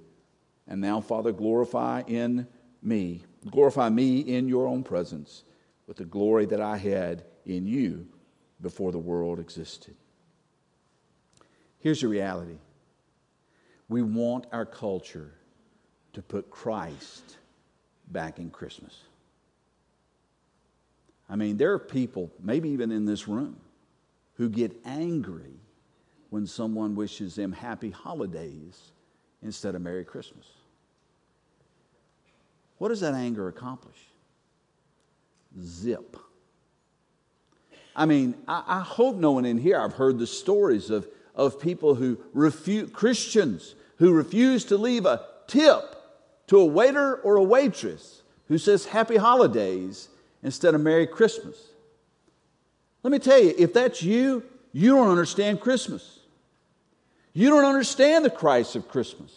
And 0.69 0.81
now, 0.81 1.01
Father, 1.01 1.33
glorify 1.33 2.03
in 2.07 2.47
me, 2.83 3.23
glorify 3.51 3.89
me 3.89 4.21
in 4.21 4.47
your 4.47 4.67
own 4.67 4.83
presence 4.83 5.43
with 5.87 5.97
the 5.97 6.05
glory 6.05 6.45
that 6.47 6.61
I 6.61 6.77
had 6.77 7.25
in 7.47 7.67
you 7.67 8.07
before 8.61 8.93
the 8.93 8.99
world 8.99 9.41
existed. 9.41 9.97
Here's 11.79 12.03
the 12.03 12.09
reality 12.09 12.59
we 13.89 14.03
want 14.03 14.47
our 14.53 14.67
culture 14.67 15.33
to 16.13 16.21
put 16.21 16.51
Christ 16.51 17.37
back 18.09 18.39
in 18.39 18.51
Christmas. 18.51 18.99
I 21.29 21.37
mean, 21.37 21.57
there 21.57 21.73
are 21.73 21.79
people, 21.79 22.31
maybe 22.41 22.69
even 22.71 22.91
in 22.91 23.05
this 23.05 23.29
room, 23.29 23.57
who 24.35 24.49
get 24.49 24.77
angry 24.85 25.61
when 26.37 26.47
someone 26.47 26.95
wishes 26.95 27.35
them 27.35 27.51
happy 27.51 27.89
holidays 27.89 28.93
instead 29.43 29.75
of 29.75 29.81
Merry 29.81 30.05
Christmas. 30.05 30.45
What 32.77 32.89
does 32.89 33.01
that 33.01 33.15
anger 33.15 33.49
accomplish? 33.49 33.97
Zip. 35.59 36.19
I 37.97 38.05
mean, 38.05 38.35
I, 38.47 38.65
I, 38.67 38.81
hope 38.81 39.17
no 39.17 39.33
one 39.33 39.47
in 39.47 39.57
here, 39.57 39.81
I've 39.81 39.95
heard 39.95 40.19
the 40.19 40.27
stories 40.27 40.91
of, 40.91 41.09
of 41.35 41.59
people 41.59 41.95
who 41.95 42.19
refuse, 42.35 42.91
Christians 42.91 43.75
who 43.97 44.13
refuse 44.13 44.67
to 44.67 44.77
leave 44.77 45.07
a 45.07 45.25
tip 45.47 45.97
to 46.49 46.59
a 46.59 46.67
waiter 46.67 47.15
or 47.15 47.37
a 47.37 47.43
waitress 47.43 48.21
who 48.49 48.59
says 48.59 48.85
happy 48.85 49.17
holidays 49.17 50.11
instead 50.43 50.75
of 50.75 50.83
Merry 50.83 51.07
Christmas. 51.07 51.69
Let 53.03 53.11
me 53.11 53.21
tell 53.21 53.43
you, 53.43 53.55
if 53.57 53.73
that's 53.73 54.03
you, 54.03 54.43
you 54.75 54.97
don't 54.97 55.09
understand 55.09 55.63
Christmas. 55.63 56.16
You 57.37 57.51
don't 57.51 57.67
understand 57.67 58.25
the 58.25 58.31
Christ 58.31 58.77
of 58.77 58.89
Christmas. 58.89 59.31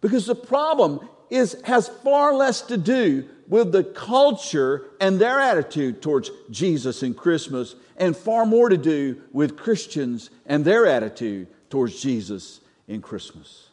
Because 0.00 0.26
the 0.26 0.36
problem 0.36 1.00
is, 1.28 1.60
has 1.64 1.88
far 1.88 2.32
less 2.32 2.62
to 2.62 2.76
do 2.76 3.28
with 3.48 3.72
the 3.72 3.82
culture 3.82 4.84
and 5.00 5.18
their 5.20 5.40
attitude 5.40 6.02
towards 6.02 6.30
Jesus 6.52 7.02
and 7.02 7.16
Christmas, 7.16 7.74
and 7.96 8.16
far 8.16 8.46
more 8.46 8.68
to 8.68 8.76
do 8.76 9.20
with 9.32 9.56
Christians 9.56 10.30
and 10.46 10.64
their 10.64 10.86
attitude 10.86 11.48
towards 11.68 12.00
Jesus 12.00 12.60
in 12.86 13.02
Christmas. 13.02 13.70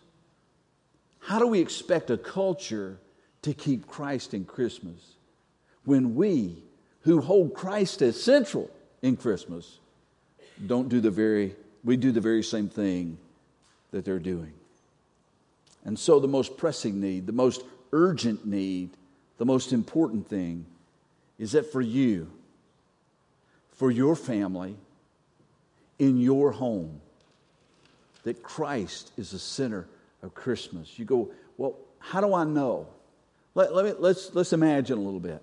How 1.20 1.38
do 1.38 1.46
we 1.46 1.60
expect 1.60 2.10
a 2.10 2.17
culture 2.17 2.98
to 3.44 3.53
keep 3.53 3.86
Christ 3.86 4.34
in 4.34 4.46
Christmas 4.46 5.13
when 5.86 6.15
we, 6.15 6.63
who 7.01 7.22
hold 7.22 7.53
Christ 7.53 8.01
as 8.01 8.20
central 8.20 8.72
in 9.03 9.15
Christmas, 9.15 9.77
don't 10.65 10.89
do 10.89 11.00
the 11.00 11.12
very, 11.12 11.56
we 11.84 11.98
do 11.98 12.12
the 12.12 12.20
very 12.20 12.41
same 12.41 12.67
thing 12.67 13.20
that 13.98 14.06
they're 14.06 14.20
doing? 14.20 14.54
And 15.84 15.98
so, 15.98 16.20
the 16.20 16.27
most 16.27 16.56
pressing 16.56 17.01
need, 17.01 17.25
the 17.25 17.34
most 17.34 17.63
urgent 17.92 18.46
need, 18.46 18.92
the 19.39 19.46
most 19.46 19.74
important 19.74 20.30
thing 20.30 20.68
is 21.39 21.54
that 21.54 21.72
for 21.72 21.82
you, 21.82 22.30
for 23.72 23.89
your 23.89 24.16
family, 24.16 24.75
in 25.98 26.20
your 26.20 26.51
home, 26.51 27.01
that 28.24 28.44
Christ 28.44 29.12
is 29.18 29.32
the 29.32 29.39
center 29.39 29.88
of 30.22 30.36
Christmas. 30.36 31.00
You 31.00 31.06
go, 31.06 31.32
well, 31.58 31.75
how 31.98 32.22
do 32.22 32.36
I 32.36 32.44
know? 32.44 32.88
Let, 33.56 33.74
let 33.74 33.86
me, 33.86 33.94
let's, 33.98 34.36
let's 34.36 34.54
imagine 34.54 35.00
a 35.00 35.01
little 35.01 35.20
bit. 35.20 35.42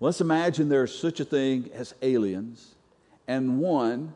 Let's 0.00 0.20
imagine 0.20 0.68
there's 0.68 0.94
such 0.94 1.20
a 1.20 1.24
thing 1.24 1.70
as 1.72 1.94
aliens, 2.02 2.74
and 3.26 3.58
one, 3.58 4.12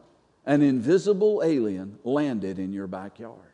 an 0.49 0.63
invisible 0.63 1.43
alien, 1.45 1.99
landed 2.05 2.59
in 2.59 2.73
your 2.73 2.87
backyard. 2.87 3.53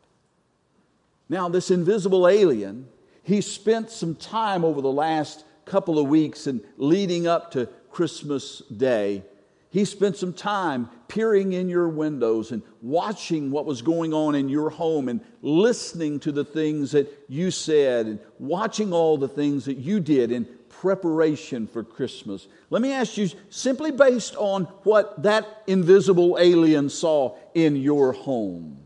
Now, 1.27 1.49
this 1.49 1.69
invisible 1.69 2.25
alien, 2.25 2.87
he 3.21 3.41
spent 3.41 3.91
some 3.91 4.15
time 4.15 4.63
over 4.63 4.81
the 4.81 4.91
last 4.91 5.43
couple 5.65 5.99
of 5.99 6.07
weeks 6.07 6.47
and 6.47 6.61
leading 6.77 7.27
up 7.27 7.51
to 7.51 7.67
Christmas 7.91 8.59
Day. 8.75 9.23
He 9.71 9.83
spent 9.83 10.15
some 10.15 10.31
time 10.31 10.89
peering 11.09 11.51
in 11.51 11.67
your 11.67 11.89
windows 11.89 12.53
and 12.53 12.61
watching 12.81 13.51
what 13.51 13.65
was 13.65 13.81
going 13.81 14.13
on 14.13 14.33
in 14.33 14.47
your 14.47 14.69
home 14.69 15.09
and 15.09 15.19
listening 15.41 16.21
to 16.21 16.31
the 16.31 16.45
things 16.45 16.93
that 16.93 17.11
you 17.27 17.51
said 17.51 18.05
and 18.05 18.19
watching 18.39 18.93
all 18.93 19.17
the 19.17 19.27
things 19.27 19.65
that 19.65 19.77
you 19.77 19.99
did 19.99 20.31
in 20.31 20.47
preparation 20.81 21.67
for 21.67 21.83
Christmas. 21.83 22.47
Let 22.69 22.81
me 22.81 22.91
ask 22.91 23.17
you, 23.17 23.29
simply 23.49 23.91
based 23.91 24.35
on 24.35 24.65
what 24.83 25.23
that 25.23 25.63
invisible 25.67 26.37
alien 26.39 26.89
saw 26.89 27.35
in 27.53 27.75
your 27.75 28.11
home, 28.11 28.77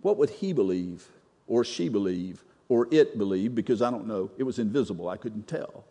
what 0.00 0.16
would 0.18 0.30
he 0.30 0.52
believe, 0.52 1.06
or 1.46 1.64
she 1.64 1.88
believe, 1.88 2.42
or 2.68 2.88
it 2.90 3.18
believe? 3.18 3.54
Because 3.54 3.82
I 3.82 3.90
don't 3.90 4.06
know. 4.06 4.30
It 4.38 4.42
was 4.44 4.58
invisible, 4.58 5.08
I 5.08 5.16
couldn't 5.16 5.46
tell. 5.46 5.84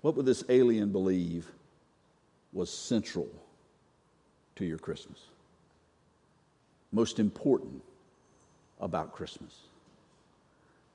What 0.00 0.14
would 0.14 0.26
this 0.26 0.44
alien 0.48 0.92
believe 0.92 1.46
was 2.52 2.70
central 2.72 3.28
to 4.56 4.64
your 4.64 4.78
Christmas? 4.78 5.18
Most 6.92 7.18
important 7.18 7.82
about 8.80 9.12
Christmas 9.12 9.54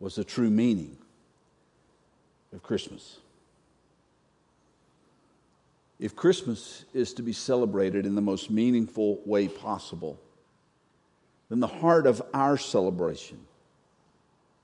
was 0.03 0.15
the 0.15 0.23
true 0.25 0.49
meaning 0.49 0.97
of 2.51 2.61
Christmas. 2.61 3.19
If 5.97 6.13
Christmas 6.13 6.83
is 6.93 7.13
to 7.13 7.21
be 7.21 7.31
celebrated 7.31 8.05
in 8.05 8.13
the 8.13 8.21
most 8.21 8.51
meaningful 8.51 9.21
way 9.25 9.47
possible, 9.47 10.19
then 11.47 11.61
the 11.61 11.67
heart 11.67 12.05
of 12.05 12.21
our 12.33 12.57
celebration 12.57 13.39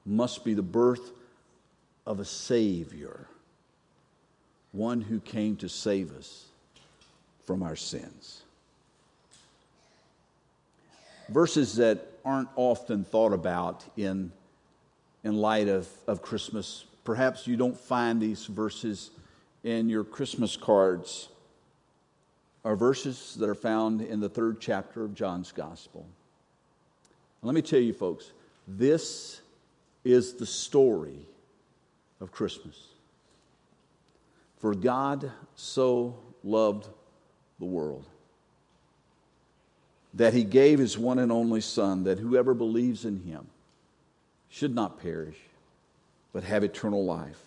must 0.05 0.43
be 0.43 0.53
the 0.53 0.61
birth 0.61 1.13
of 2.05 2.19
a 2.19 2.25
Savior, 2.25 3.25
one 4.73 4.99
who 4.99 5.21
came 5.21 5.55
to 5.55 5.69
save 5.69 6.11
us 6.17 6.47
from 7.45 7.63
our 7.63 7.77
sins. 7.77 8.41
Verses 11.29 11.77
that 11.77 12.05
aren't 12.25 12.49
often 12.57 13.05
thought 13.05 13.31
about 13.31 13.85
in, 13.95 14.33
in 15.23 15.35
light 15.35 15.67
of, 15.67 15.87
of 16.07 16.21
Christmas. 16.21 16.85
Perhaps 17.03 17.47
you 17.47 17.57
don't 17.57 17.77
find 17.77 18.21
these 18.21 18.45
verses 18.45 19.11
in 19.63 19.89
your 19.89 20.03
Christmas 20.03 20.55
cards 20.55 21.29
are 22.63 22.75
verses 22.75 23.35
that 23.39 23.49
are 23.49 23.55
found 23.55 24.01
in 24.01 24.19
the 24.19 24.29
third 24.29 24.59
chapter 24.59 25.03
of 25.03 25.13
John's 25.13 25.51
Gospel. 25.51 26.05
Let 27.41 27.55
me 27.55 27.61
tell 27.61 27.79
you, 27.79 27.93
folks, 27.93 28.31
this 28.67 29.41
is 30.03 30.33
the 30.33 30.45
story 30.45 31.25
of 32.19 32.31
Christmas. 32.31 32.77
For 34.59 34.75
God 34.75 35.31
so 35.55 36.17
loved 36.43 36.89
the 37.59 37.65
world 37.65 38.05
that 40.13 40.33
he 40.33 40.43
gave 40.43 40.79
his 40.79 40.97
one 40.97 41.19
and 41.19 41.31
only 41.31 41.61
Son, 41.61 42.03
that 42.03 42.19
whoever 42.19 42.53
believes 42.53 43.05
in 43.05 43.23
him 43.23 43.47
should 44.49 44.73
not 44.73 44.99
perish, 44.99 45.37
but 46.33 46.43
have 46.43 46.63
eternal 46.63 47.05
life. 47.05 47.39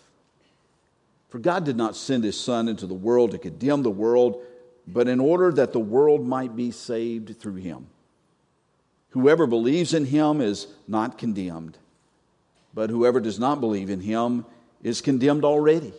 For 1.29 1.39
God 1.39 1.65
did 1.65 1.77
not 1.77 1.95
send 1.95 2.23
his 2.23 2.39
Son 2.39 2.67
into 2.67 2.85
the 2.85 2.93
world 2.93 3.31
to 3.31 3.37
condemn 3.37 3.83
the 3.83 3.89
world, 3.89 4.41
but 4.87 5.07
in 5.07 5.19
order 5.19 5.51
that 5.51 5.73
the 5.73 5.79
world 5.79 6.25
might 6.25 6.55
be 6.55 6.71
saved 6.71 7.39
through 7.39 7.55
him. 7.55 7.87
Whoever 9.11 9.47
believes 9.47 9.93
in 9.93 10.05
him 10.05 10.41
is 10.41 10.67
not 10.87 11.17
condemned, 11.17 11.77
but 12.73 12.89
whoever 12.89 13.19
does 13.19 13.39
not 13.39 13.59
believe 13.59 13.89
in 13.89 13.99
him 13.99 14.45
is 14.81 15.01
condemned 15.01 15.45
already, 15.45 15.93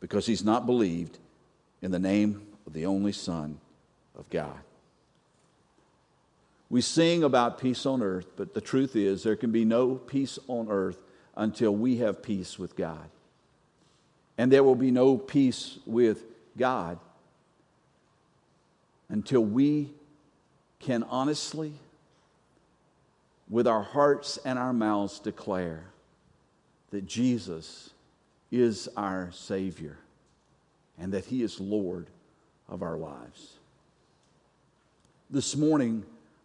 because 0.00 0.26
he's 0.26 0.44
not 0.44 0.66
believed 0.66 1.18
in 1.82 1.90
the 1.90 1.98
name 1.98 2.46
of 2.66 2.72
the 2.72 2.86
only 2.86 3.12
Son 3.12 3.58
of 4.18 4.28
God. 4.30 4.58
We 6.70 6.80
sing 6.80 7.22
about 7.24 7.58
peace 7.58 7.84
on 7.84 8.02
earth, 8.02 8.26
but 8.36 8.54
the 8.54 8.60
truth 8.60 8.96
is 8.96 9.22
there 9.22 9.36
can 9.36 9.50
be 9.50 9.64
no 9.64 9.96
peace 9.96 10.38
on 10.48 10.68
earth 10.70 10.98
until 11.36 11.74
we 11.74 11.98
have 11.98 12.22
peace 12.22 12.58
with 12.58 12.76
God 12.76 13.10
and 14.40 14.50
there 14.50 14.64
will 14.64 14.74
be 14.74 14.90
no 14.90 15.18
peace 15.18 15.78
with 15.84 16.24
God 16.56 16.98
until 19.10 19.44
we 19.44 19.90
can 20.78 21.02
honestly, 21.02 21.74
with 23.50 23.66
our 23.66 23.82
hearts 23.82 24.38
and 24.42 24.58
our 24.58 24.72
mouths, 24.72 25.18
declare 25.18 25.84
that 26.90 27.06
Jesus 27.06 27.90
is 28.50 28.88
our 28.96 29.30
Savior 29.30 29.98
and 30.98 31.12
that 31.12 31.26
He 31.26 31.42
is 31.42 31.60
Lord 31.60 32.06
of 32.66 32.82
our 32.82 32.96
lives. 32.96 33.58
This 35.28 35.54
morning, 35.54 36.02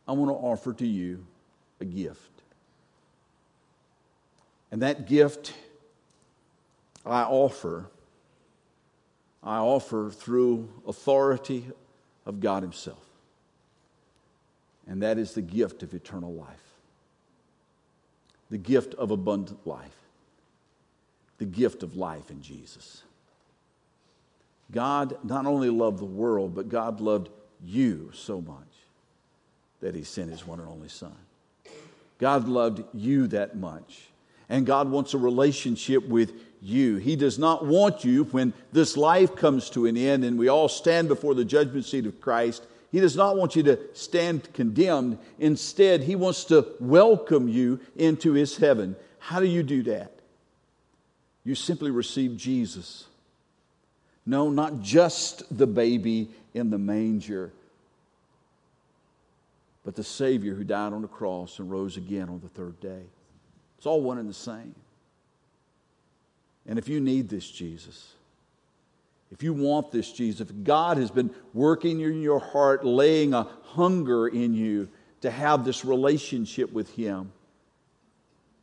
I 0.08 0.12
want 0.12 0.30
to 0.30 0.36
offer 0.36 0.74
to 0.74 0.86
you 0.88 1.26
a 1.80 1.86
gift. 1.86 2.32
And 4.72 4.82
that 4.82 5.08
gift 5.08 5.54
I 7.06 7.24
offer, 7.24 7.86
I 9.44 9.58
offer 9.58 10.10
through 10.12 10.70
authority 10.88 11.66
of 12.26 12.40
God 12.40 12.64
Himself. 12.64 13.04
And 14.88 15.02
that 15.02 15.18
is 15.18 15.34
the 15.34 15.42
gift 15.42 15.82
of 15.82 15.94
eternal 15.94 16.34
life, 16.34 16.74
the 18.50 18.58
gift 18.58 18.94
of 18.96 19.12
abundant 19.12 19.66
life, 19.66 19.96
the 21.38 21.46
gift 21.46 21.82
of 21.82 21.96
life 21.96 22.30
in 22.30 22.42
Jesus. 22.42 23.04
God 24.72 25.18
not 25.24 25.46
only 25.46 25.70
loved 25.70 26.00
the 26.00 26.06
world, 26.06 26.54
but 26.54 26.70
God 26.70 27.00
loved 27.00 27.30
you 27.64 28.12
so 28.14 28.42
much 28.42 28.75
that 29.82 29.96
He 29.96 30.04
sent 30.04 30.32
His 30.32 30.46
one 30.46 30.60
and 30.60 30.70
only 30.70 30.90
Son. 30.90 31.16
God 32.18 32.48
loved 32.48 32.84
you 32.94 33.28
that 33.28 33.58
much. 33.58 34.08
And 34.48 34.66
God 34.66 34.90
wants 34.90 35.14
a 35.14 35.18
relationship 35.18 36.08
with 36.08 36.34
you. 36.62 36.98
He 36.98 37.16
does 37.16 37.40
not 37.40 37.66
want 37.66 38.04
you 38.04 38.26
when 38.26 38.54
this 38.72 38.96
life 38.96 39.36
comes 39.36 39.70
to 39.72 39.86
an 39.86 39.98
end 39.98 40.24
and 40.24 40.38
we 40.38 40.48
all 40.48 40.70
stand 40.70 41.08
before 41.08 41.34
the 41.34 41.46
judgment 41.46 41.86
seat 41.86 42.06
of 42.06 42.22
Christ. 42.22 42.64
He 42.92 43.00
does 43.00 43.16
not 43.16 43.36
want 43.36 43.56
you 43.56 43.64
to 43.64 43.80
stand 43.94 44.54
condemned. 44.54 45.18
Instead, 45.40 46.02
He 46.02 46.16
wants 46.16 46.46
to 46.46 46.66
welcome 46.80 47.50
you 47.50 47.80
into 47.96 48.34
His 48.34 48.58
heaven. 48.58 48.96
How 49.20 49.40
do 49.40 49.48
you 49.48 49.64
do 49.64 49.84
that? 49.84 50.12
You 51.44 51.56
simply 51.56 51.92
receive 51.92 52.38
Jesus. 52.38 53.06
No, 54.26 54.50
not 54.50 54.82
just 54.82 55.44
the 55.56 55.68
baby 55.68 56.30
in 56.54 56.70
the 56.70 56.78
manger, 56.78 57.52
but 59.86 59.96
the 59.96 60.04
Savior 60.04 60.56
who 60.56 60.64
died 60.64 60.92
on 60.92 61.04
the 61.04 61.08
cross 61.08 61.60
and 61.60 61.72
rose 61.72 61.96
again 61.96 62.28
on 62.28 62.42
the 62.42 62.50
third 62.50 62.80
day. 62.82 63.04
It's 63.78 63.86
all 63.86 64.02
one 64.02 64.18
and 64.18 64.28
the 64.28 64.34
same. 64.34 64.74
And 66.66 66.80
if 66.80 66.90
you 66.90 67.00
need 67.00 67.30
this 67.30 67.50
Jesus, 67.50 68.14
if 69.32 69.44
you 69.44 69.54
want 69.54 69.92
this 69.92 70.12
Jesus, 70.12 70.42
if 70.42 70.64
God 70.64 70.98
has 70.98 71.12
been 71.12 71.30
working 71.54 72.02
in 72.02 72.22
your 72.22 72.40
heart, 72.40 72.84
laying 72.84 73.36
a 73.36 73.48
hunger 73.64 74.28
in 74.28 74.56
you 74.56 74.90
to 75.22 75.30
have 75.30 75.64
this 75.64 75.86
relationship 75.86 76.74
with 76.74 76.90
Him, 76.96 77.32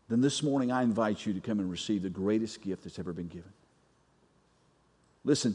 then 0.08 0.20
this 0.20 0.42
morning 0.42 0.72
I 0.72 0.82
invite 0.82 1.24
you 1.24 1.32
to 1.34 1.40
come 1.40 1.60
and 1.60 1.70
receive 1.70 2.02
the 2.02 2.10
greatest 2.10 2.62
gift 2.62 2.82
that's 2.82 2.98
ever 2.98 3.12
been 3.12 3.28
given. 3.28 3.52
Listen, 5.24 5.54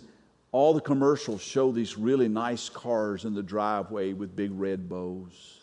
all 0.52 0.74
the 0.74 0.82
commercials 0.82 1.42
show 1.42 1.72
these 1.72 1.98
really 1.98 2.28
nice 2.28 2.70
cars 2.70 3.26
in 3.26 3.34
the 3.34 3.44
driveway 3.44 4.14
with 4.14 4.36
big 4.36 4.52
red 4.54 4.88
bows. 4.88 5.60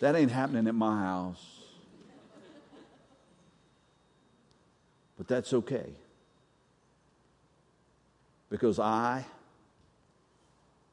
That 0.00 0.16
ain't 0.16 0.30
happening 0.30 0.66
at 0.66 0.74
my 0.74 1.00
house. 1.00 1.42
But 5.16 5.28
that's 5.28 5.52
okay. 5.52 5.86
Because 8.50 8.78
I 8.78 9.24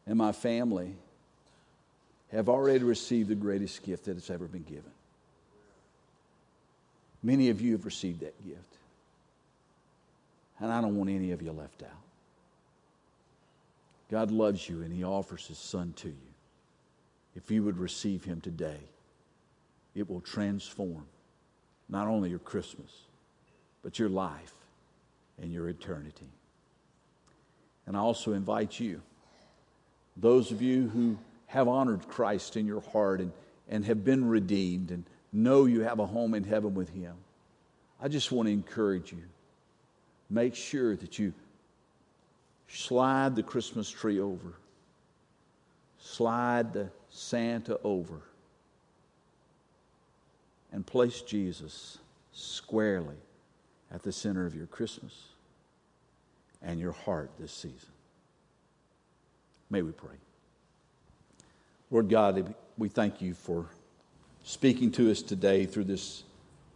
and 0.05 0.17
my 0.17 0.31
family 0.31 0.95
have 2.31 2.47
already 2.47 2.83
received 2.83 3.29
the 3.29 3.35
greatest 3.35 3.83
gift 3.83 4.05
that 4.05 4.13
has 4.13 4.29
ever 4.29 4.45
been 4.45 4.63
given. 4.63 4.91
Many 7.23 7.49
of 7.49 7.61
you 7.61 7.73
have 7.73 7.85
received 7.85 8.21
that 8.21 8.41
gift. 8.45 8.77
And 10.61 10.71
I 10.71 10.79
don't 10.79 10.95
want 10.95 11.09
any 11.09 11.31
of 11.31 11.41
you 11.41 11.51
left 11.51 11.81
out. 11.81 11.89
God 14.11 14.29
loves 14.29 14.69
you 14.69 14.83
and 14.83 14.93
He 14.93 15.03
offers 15.03 15.47
His 15.47 15.57
Son 15.57 15.93
to 15.97 16.09
you. 16.09 16.15
If 17.35 17.49
you 17.49 17.63
would 17.63 17.79
receive 17.79 18.23
Him 18.23 18.41
today, 18.41 18.79
it 19.95 20.07
will 20.09 20.21
transform 20.21 21.05
not 21.89 22.07
only 22.07 22.29
your 22.29 22.39
Christmas, 22.39 22.91
but 23.81 23.97
your 23.97 24.09
life 24.09 24.53
and 25.41 25.51
your 25.51 25.67
eternity. 25.67 26.29
And 27.87 27.97
I 27.97 27.99
also 27.99 28.33
invite 28.33 28.79
you, 28.79 29.01
those 30.15 30.51
of 30.51 30.61
you 30.61 30.89
who 30.89 31.17
have 31.47 31.67
honored 31.67 32.07
Christ 32.07 32.55
in 32.55 32.67
your 32.67 32.81
heart 32.81 33.19
and, 33.19 33.31
and 33.67 33.83
have 33.85 34.05
been 34.05 34.29
redeemed 34.29 34.91
and 34.91 35.05
know 35.33 35.65
you 35.65 35.81
have 35.81 35.99
a 35.99 36.05
home 36.05 36.35
in 36.35 36.43
heaven 36.43 36.75
with 36.75 36.89
Him, 36.89 37.15
I 37.99 38.07
just 38.07 38.31
want 38.31 38.47
to 38.47 38.53
encourage 38.53 39.11
you. 39.11 39.23
Make 40.31 40.55
sure 40.55 40.95
that 40.95 41.19
you 41.19 41.33
slide 42.69 43.35
the 43.35 43.43
Christmas 43.43 43.89
tree 43.89 44.21
over, 44.21 44.53
slide 45.99 46.71
the 46.71 46.89
Santa 47.09 47.77
over, 47.83 48.21
and 50.71 50.85
place 50.85 51.21
Jesus 51.21 51.97
squarely 52.31 53.17
at 53.93 54.03
the 54.03 54.11
center 54.13 54.45
of 54.45 54.55
your 54.55 54.67
Christmas 54.67 55.13
and 56.61 56.79
your 56.79 56.93
heart 56.93 57.29
this 57.37 57.51
season. 57.51 57.89
May 59.69 59.81
we 59.81 59.91
pray. 59.91 60.15
Lord 61.89 62.07
God, 62.07 62.55
we 62.77 62.87
thank 62.87 63.21
you 63.21 63.33
for 63.33 63.65
speaking 64.45 64.91
to 64.91 65.11
us 65.11 65.21
today 65.21 65.65
through 65.65 65.83
this 65.83 66.23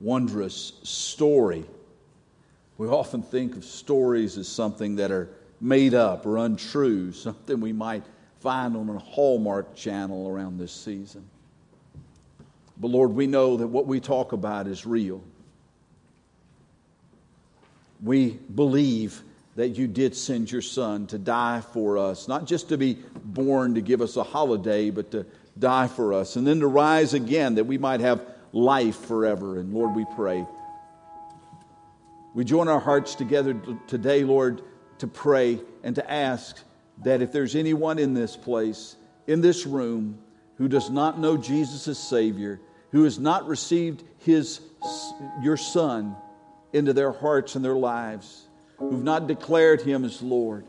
wondrous 0.01 0.73
story. 0.83 1.63
We 2.77 2.87
often 2.87 3.21
think 3.21 3.55
of 3.55 3.63
stories 3.63 4.37
as 4.37 4.47
something 4.47 4.97
that 4.97 5.11
are 5.11 5.29
made 5.61 5.93
up 5.93 6.25
or 6.25 6.37
untrue, 6.37 7.11
something 7.13 7.59
we 7.59 7.73
might 7.73 8.03
find 8.39 8.75
on 8.75 8.89
a 8.89 8.99
Hallmark 8.99 9.75
channel 9.75 10.27
around 10.29 10.57
this 10.57 10.71
season. 10.71 11.27
But 12.77 12.89
Lord, 12.89 13.11
we 13.11 13.27
know 13.27 13.57
that 13.57 13.67
what 13.67 13.87
we 13.87 13.99
talk 13.99 14.33
about 14.33 14.67
is 14.67 14.85
real. 14.85 15.23
We 18.03 18.31
believe 18.53 19.21
that 19.55 19.69
you 19.69 19.87
did 19.87 20.15
send 20.15 20.51
your 20.51 20.61
son 20.61 21.07
to 21.07 21.17
die 21.17 21.61
for 21.61 21.97
us, 21.97 22.27
not 22.27 22.45
just 22.45 22.69
to 22.69 22.77
be 22.77 22.97
born 23.23 23.75
to 23.75 23.81
give 23.81 24.01
us 24.01 24.17
a 24.17 24.23
holiday, 24.23 24.89
but 24.89 25.11
to 25.11 25.25
die 25.57 25.87
for 25.87 26.13
us, 26.13 26.35
and 26.35 26.45
then 26.45 26.59
to 26.59 26.67
rise 26.67 27.13
again 27.13 27.55
that 27.55 27.63
we 27.63 27.77
might 27.77 28.01
have 28.01 28.21
life 28.51 28.97
forever. 29.05 29.57
And 29.57 29.73
Lord, 29.73 29.95
we 29.95 30.05
pray. 30.15 30.45
We 32.35 32.43
join 32.43 32.67
our 32.67 32.81
hearts 32.81 33.15
together 33.15 33.55
today, 33.87 34.25
Lord, 34.25 34.61
to 34.97 35.07
pray 35.07 35.61
and 35.83 35.95
to 35.95 36.11
ask 36.11 36.59
that 37.05 37.21
if 37.21 37.31
there's 37.31 37.55
anyone 37.55 37.97
in 37.97 38.13
this 38.13 38.35
place, 38.35 38.97
in 39.25 39.39
this 39.39 39.65
room, 39.65 40.19
who 40.57 40.67
does 40.67 40.89
not 40.89 41.17
know 41.17 41.37
Jesus 41.37 41.87
as 41.87 41.97
Savior, 41.97 42.59
who 42.91 43.05
has 43.05 43.17
not 43.19 43.47
received 43.47 44.03
his, 44.19 44.59
your 45.41 45.55
Son 45.55 46.13
into 46.73 46.91
their 46.91 47.13
hearts 47.13 47.55
and 47.55 47.63
their 47.63 47.75
lives, 47.75 48.47
who've 48.79 49.03
not 49.03 49.27
declared 49.27 49.81
him 49.81 50.03
as 50.03 50.21
Lord, 50.21 50.65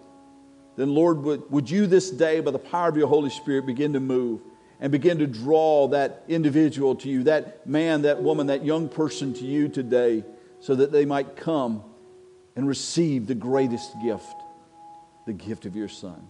then, 0.77 0.95
Lord, 0.95 1.23
would, 1.25 1.51
would 1.51 1.69
you 1.69 1.89
this 1.89 2.11
day, 2.11 2.39
by 2.39 2.53
the 2.53 2.61
power 2.61 2.89
of 2.89 2.97
your 2.97 3.09
Holy 3.09 3.31
Spirit, 3.31 3.67
begin 3.67 3.95
to 3.95 4.01
move 4.01 4.41
and 4.79 4.93
begin 4.93 5.19
to 5.19 5.27
draw 5.27 5.89
that 5.89 6.23
individual 6.29 6.95
to 6.97 7.09
you, 7.09 7.25
that 7.25 7.67
man, 7.67 8.03
that 8.03 8.23
woman, 8.23 8.49
that 8.49 8.65
young 8.65 8.89
person 8.89 9.35
to 9.35 9.45
you 9.45 9.69
today, 9.69 10.23
so 10.61 10.75
that 10.75 10.93
they 10.93 11.05
might 11.05 11.37
come 11.37 11.83
and 12.57 12.67
receive 12.67 13.27
the 13.27 13.35
greatest 13.35 13.93
gift, 14.03 14.35
the 15.27 15.33
gift 15.33 15.67
of 15.67 15.77
your 15.77 15.89
Son. 15.89 16.27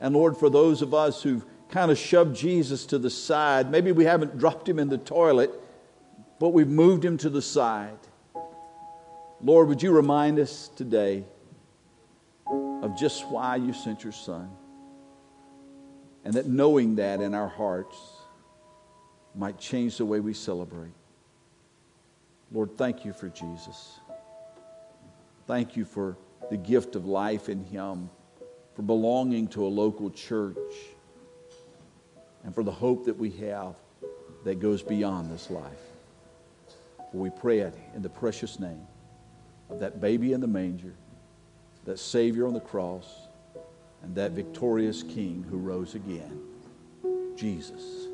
And 0.00 0.14
Lord, 0.14 0.36
for 0.36 0.50
those 0.50 0.82
of 0.82 0.94
us 0.94 1.22
who've 1.22 1.44
kind 1.68 1.90
of 1.90 1.98
shoved 1.98 2.36
Jesus 2.36 2.86
to 2.86 2.98
the 2.98 3.10
side, 3.10 3.70
maybe 3.70 3.92
we 3.92 4.04
haven't 4.04 4.38
dropped 4.38 4.68
him 4.68 4.78
in 4.78 4.88
the 4.88 4.98
toilet, 4.98 5.50
but 6.38 6.50
we've 6.50 6.68
moved 6.68 7.04
him 7.04 7.16
to 7.18 7.30
the 7.30 7.42
side. 7.42 7.98
Lord, 9.42 9.68
would 9.68 9.82
you 9.82 9.92
remind 9.92 10.38
us 10.38 10.68
today 10.76 11.24
of 12.46 12.98
just 12.98 13.26
why 13.28 13.56
you 13.56 13.72
sent 13.72 14.02
your 14.02 14.12
Son? 14.12 14.50
And 16.24 16.34
that 16.34 16.46
knowing 16.46 16.96
that 16.96 17.20
in 17.20 17.34
our 17.34 17.48
hearts 17.48 17.96
might 19.34 19.58
change 19.58 19.98
the 19.98 20.04
way 20.04 20.18
we 20.18 20.34
celebrate. 20.34 20.92
Lord, 22.52 22.76
thank 22.76 23.04
you 23.04 23.12
for 23.12 23.28
Jesus. 23.28 23.98
Thank 25.46 25.76
you 25.76 25.84
for 25.84 26.16
the 26.50 26.56
gift 26.56 26.96
of 26.96 27.06
life 27.06 27.48
in 27.48 27.64
Him, 27.64 28.08
for 28.74 28.82
belonging 28.82 29.48
to 29.48 29.64
a 29.64 29.68
local 29.68 30.10
church, 30.10 30.56
and 32.44 32.54
for 32.54 32.62
the 32.62 32.72
hope 32.72 33.04
that 33.06 33.16
we 33.16 33.30
have 33.30 33.74
that 34.44 34.60
goes 34.60 34.82
beyond 34.82 35.30
this 35.30 35.50
life. 35.50 35.80
For 37.10 37.18
we 37.18 37.30
pray 37.30 37.60
it 37.60 37.74
in 37.94 38.02
the 38.02 38.08
precious 38.08 38.60
name 38.60 38.86
of 39.70 39.80
that 39.80 40.00
baby 40.00 40.32
in 40.32 40.40
the 40.40 40.46
manger, 40.46 40.94
that 41.84 41.98
Savior 41.98 42.46
on 42.46 42.54
the 42.54 42.60
cross 42.60 43.28
and 44.02 44.14
that 44.14 44.32
victorious 44.32 45.02
King 45.02 45.44
who 45.50 45.56
rose 45.56 45.94
again, 45.94 46.40
Jesus. 47.36 48.06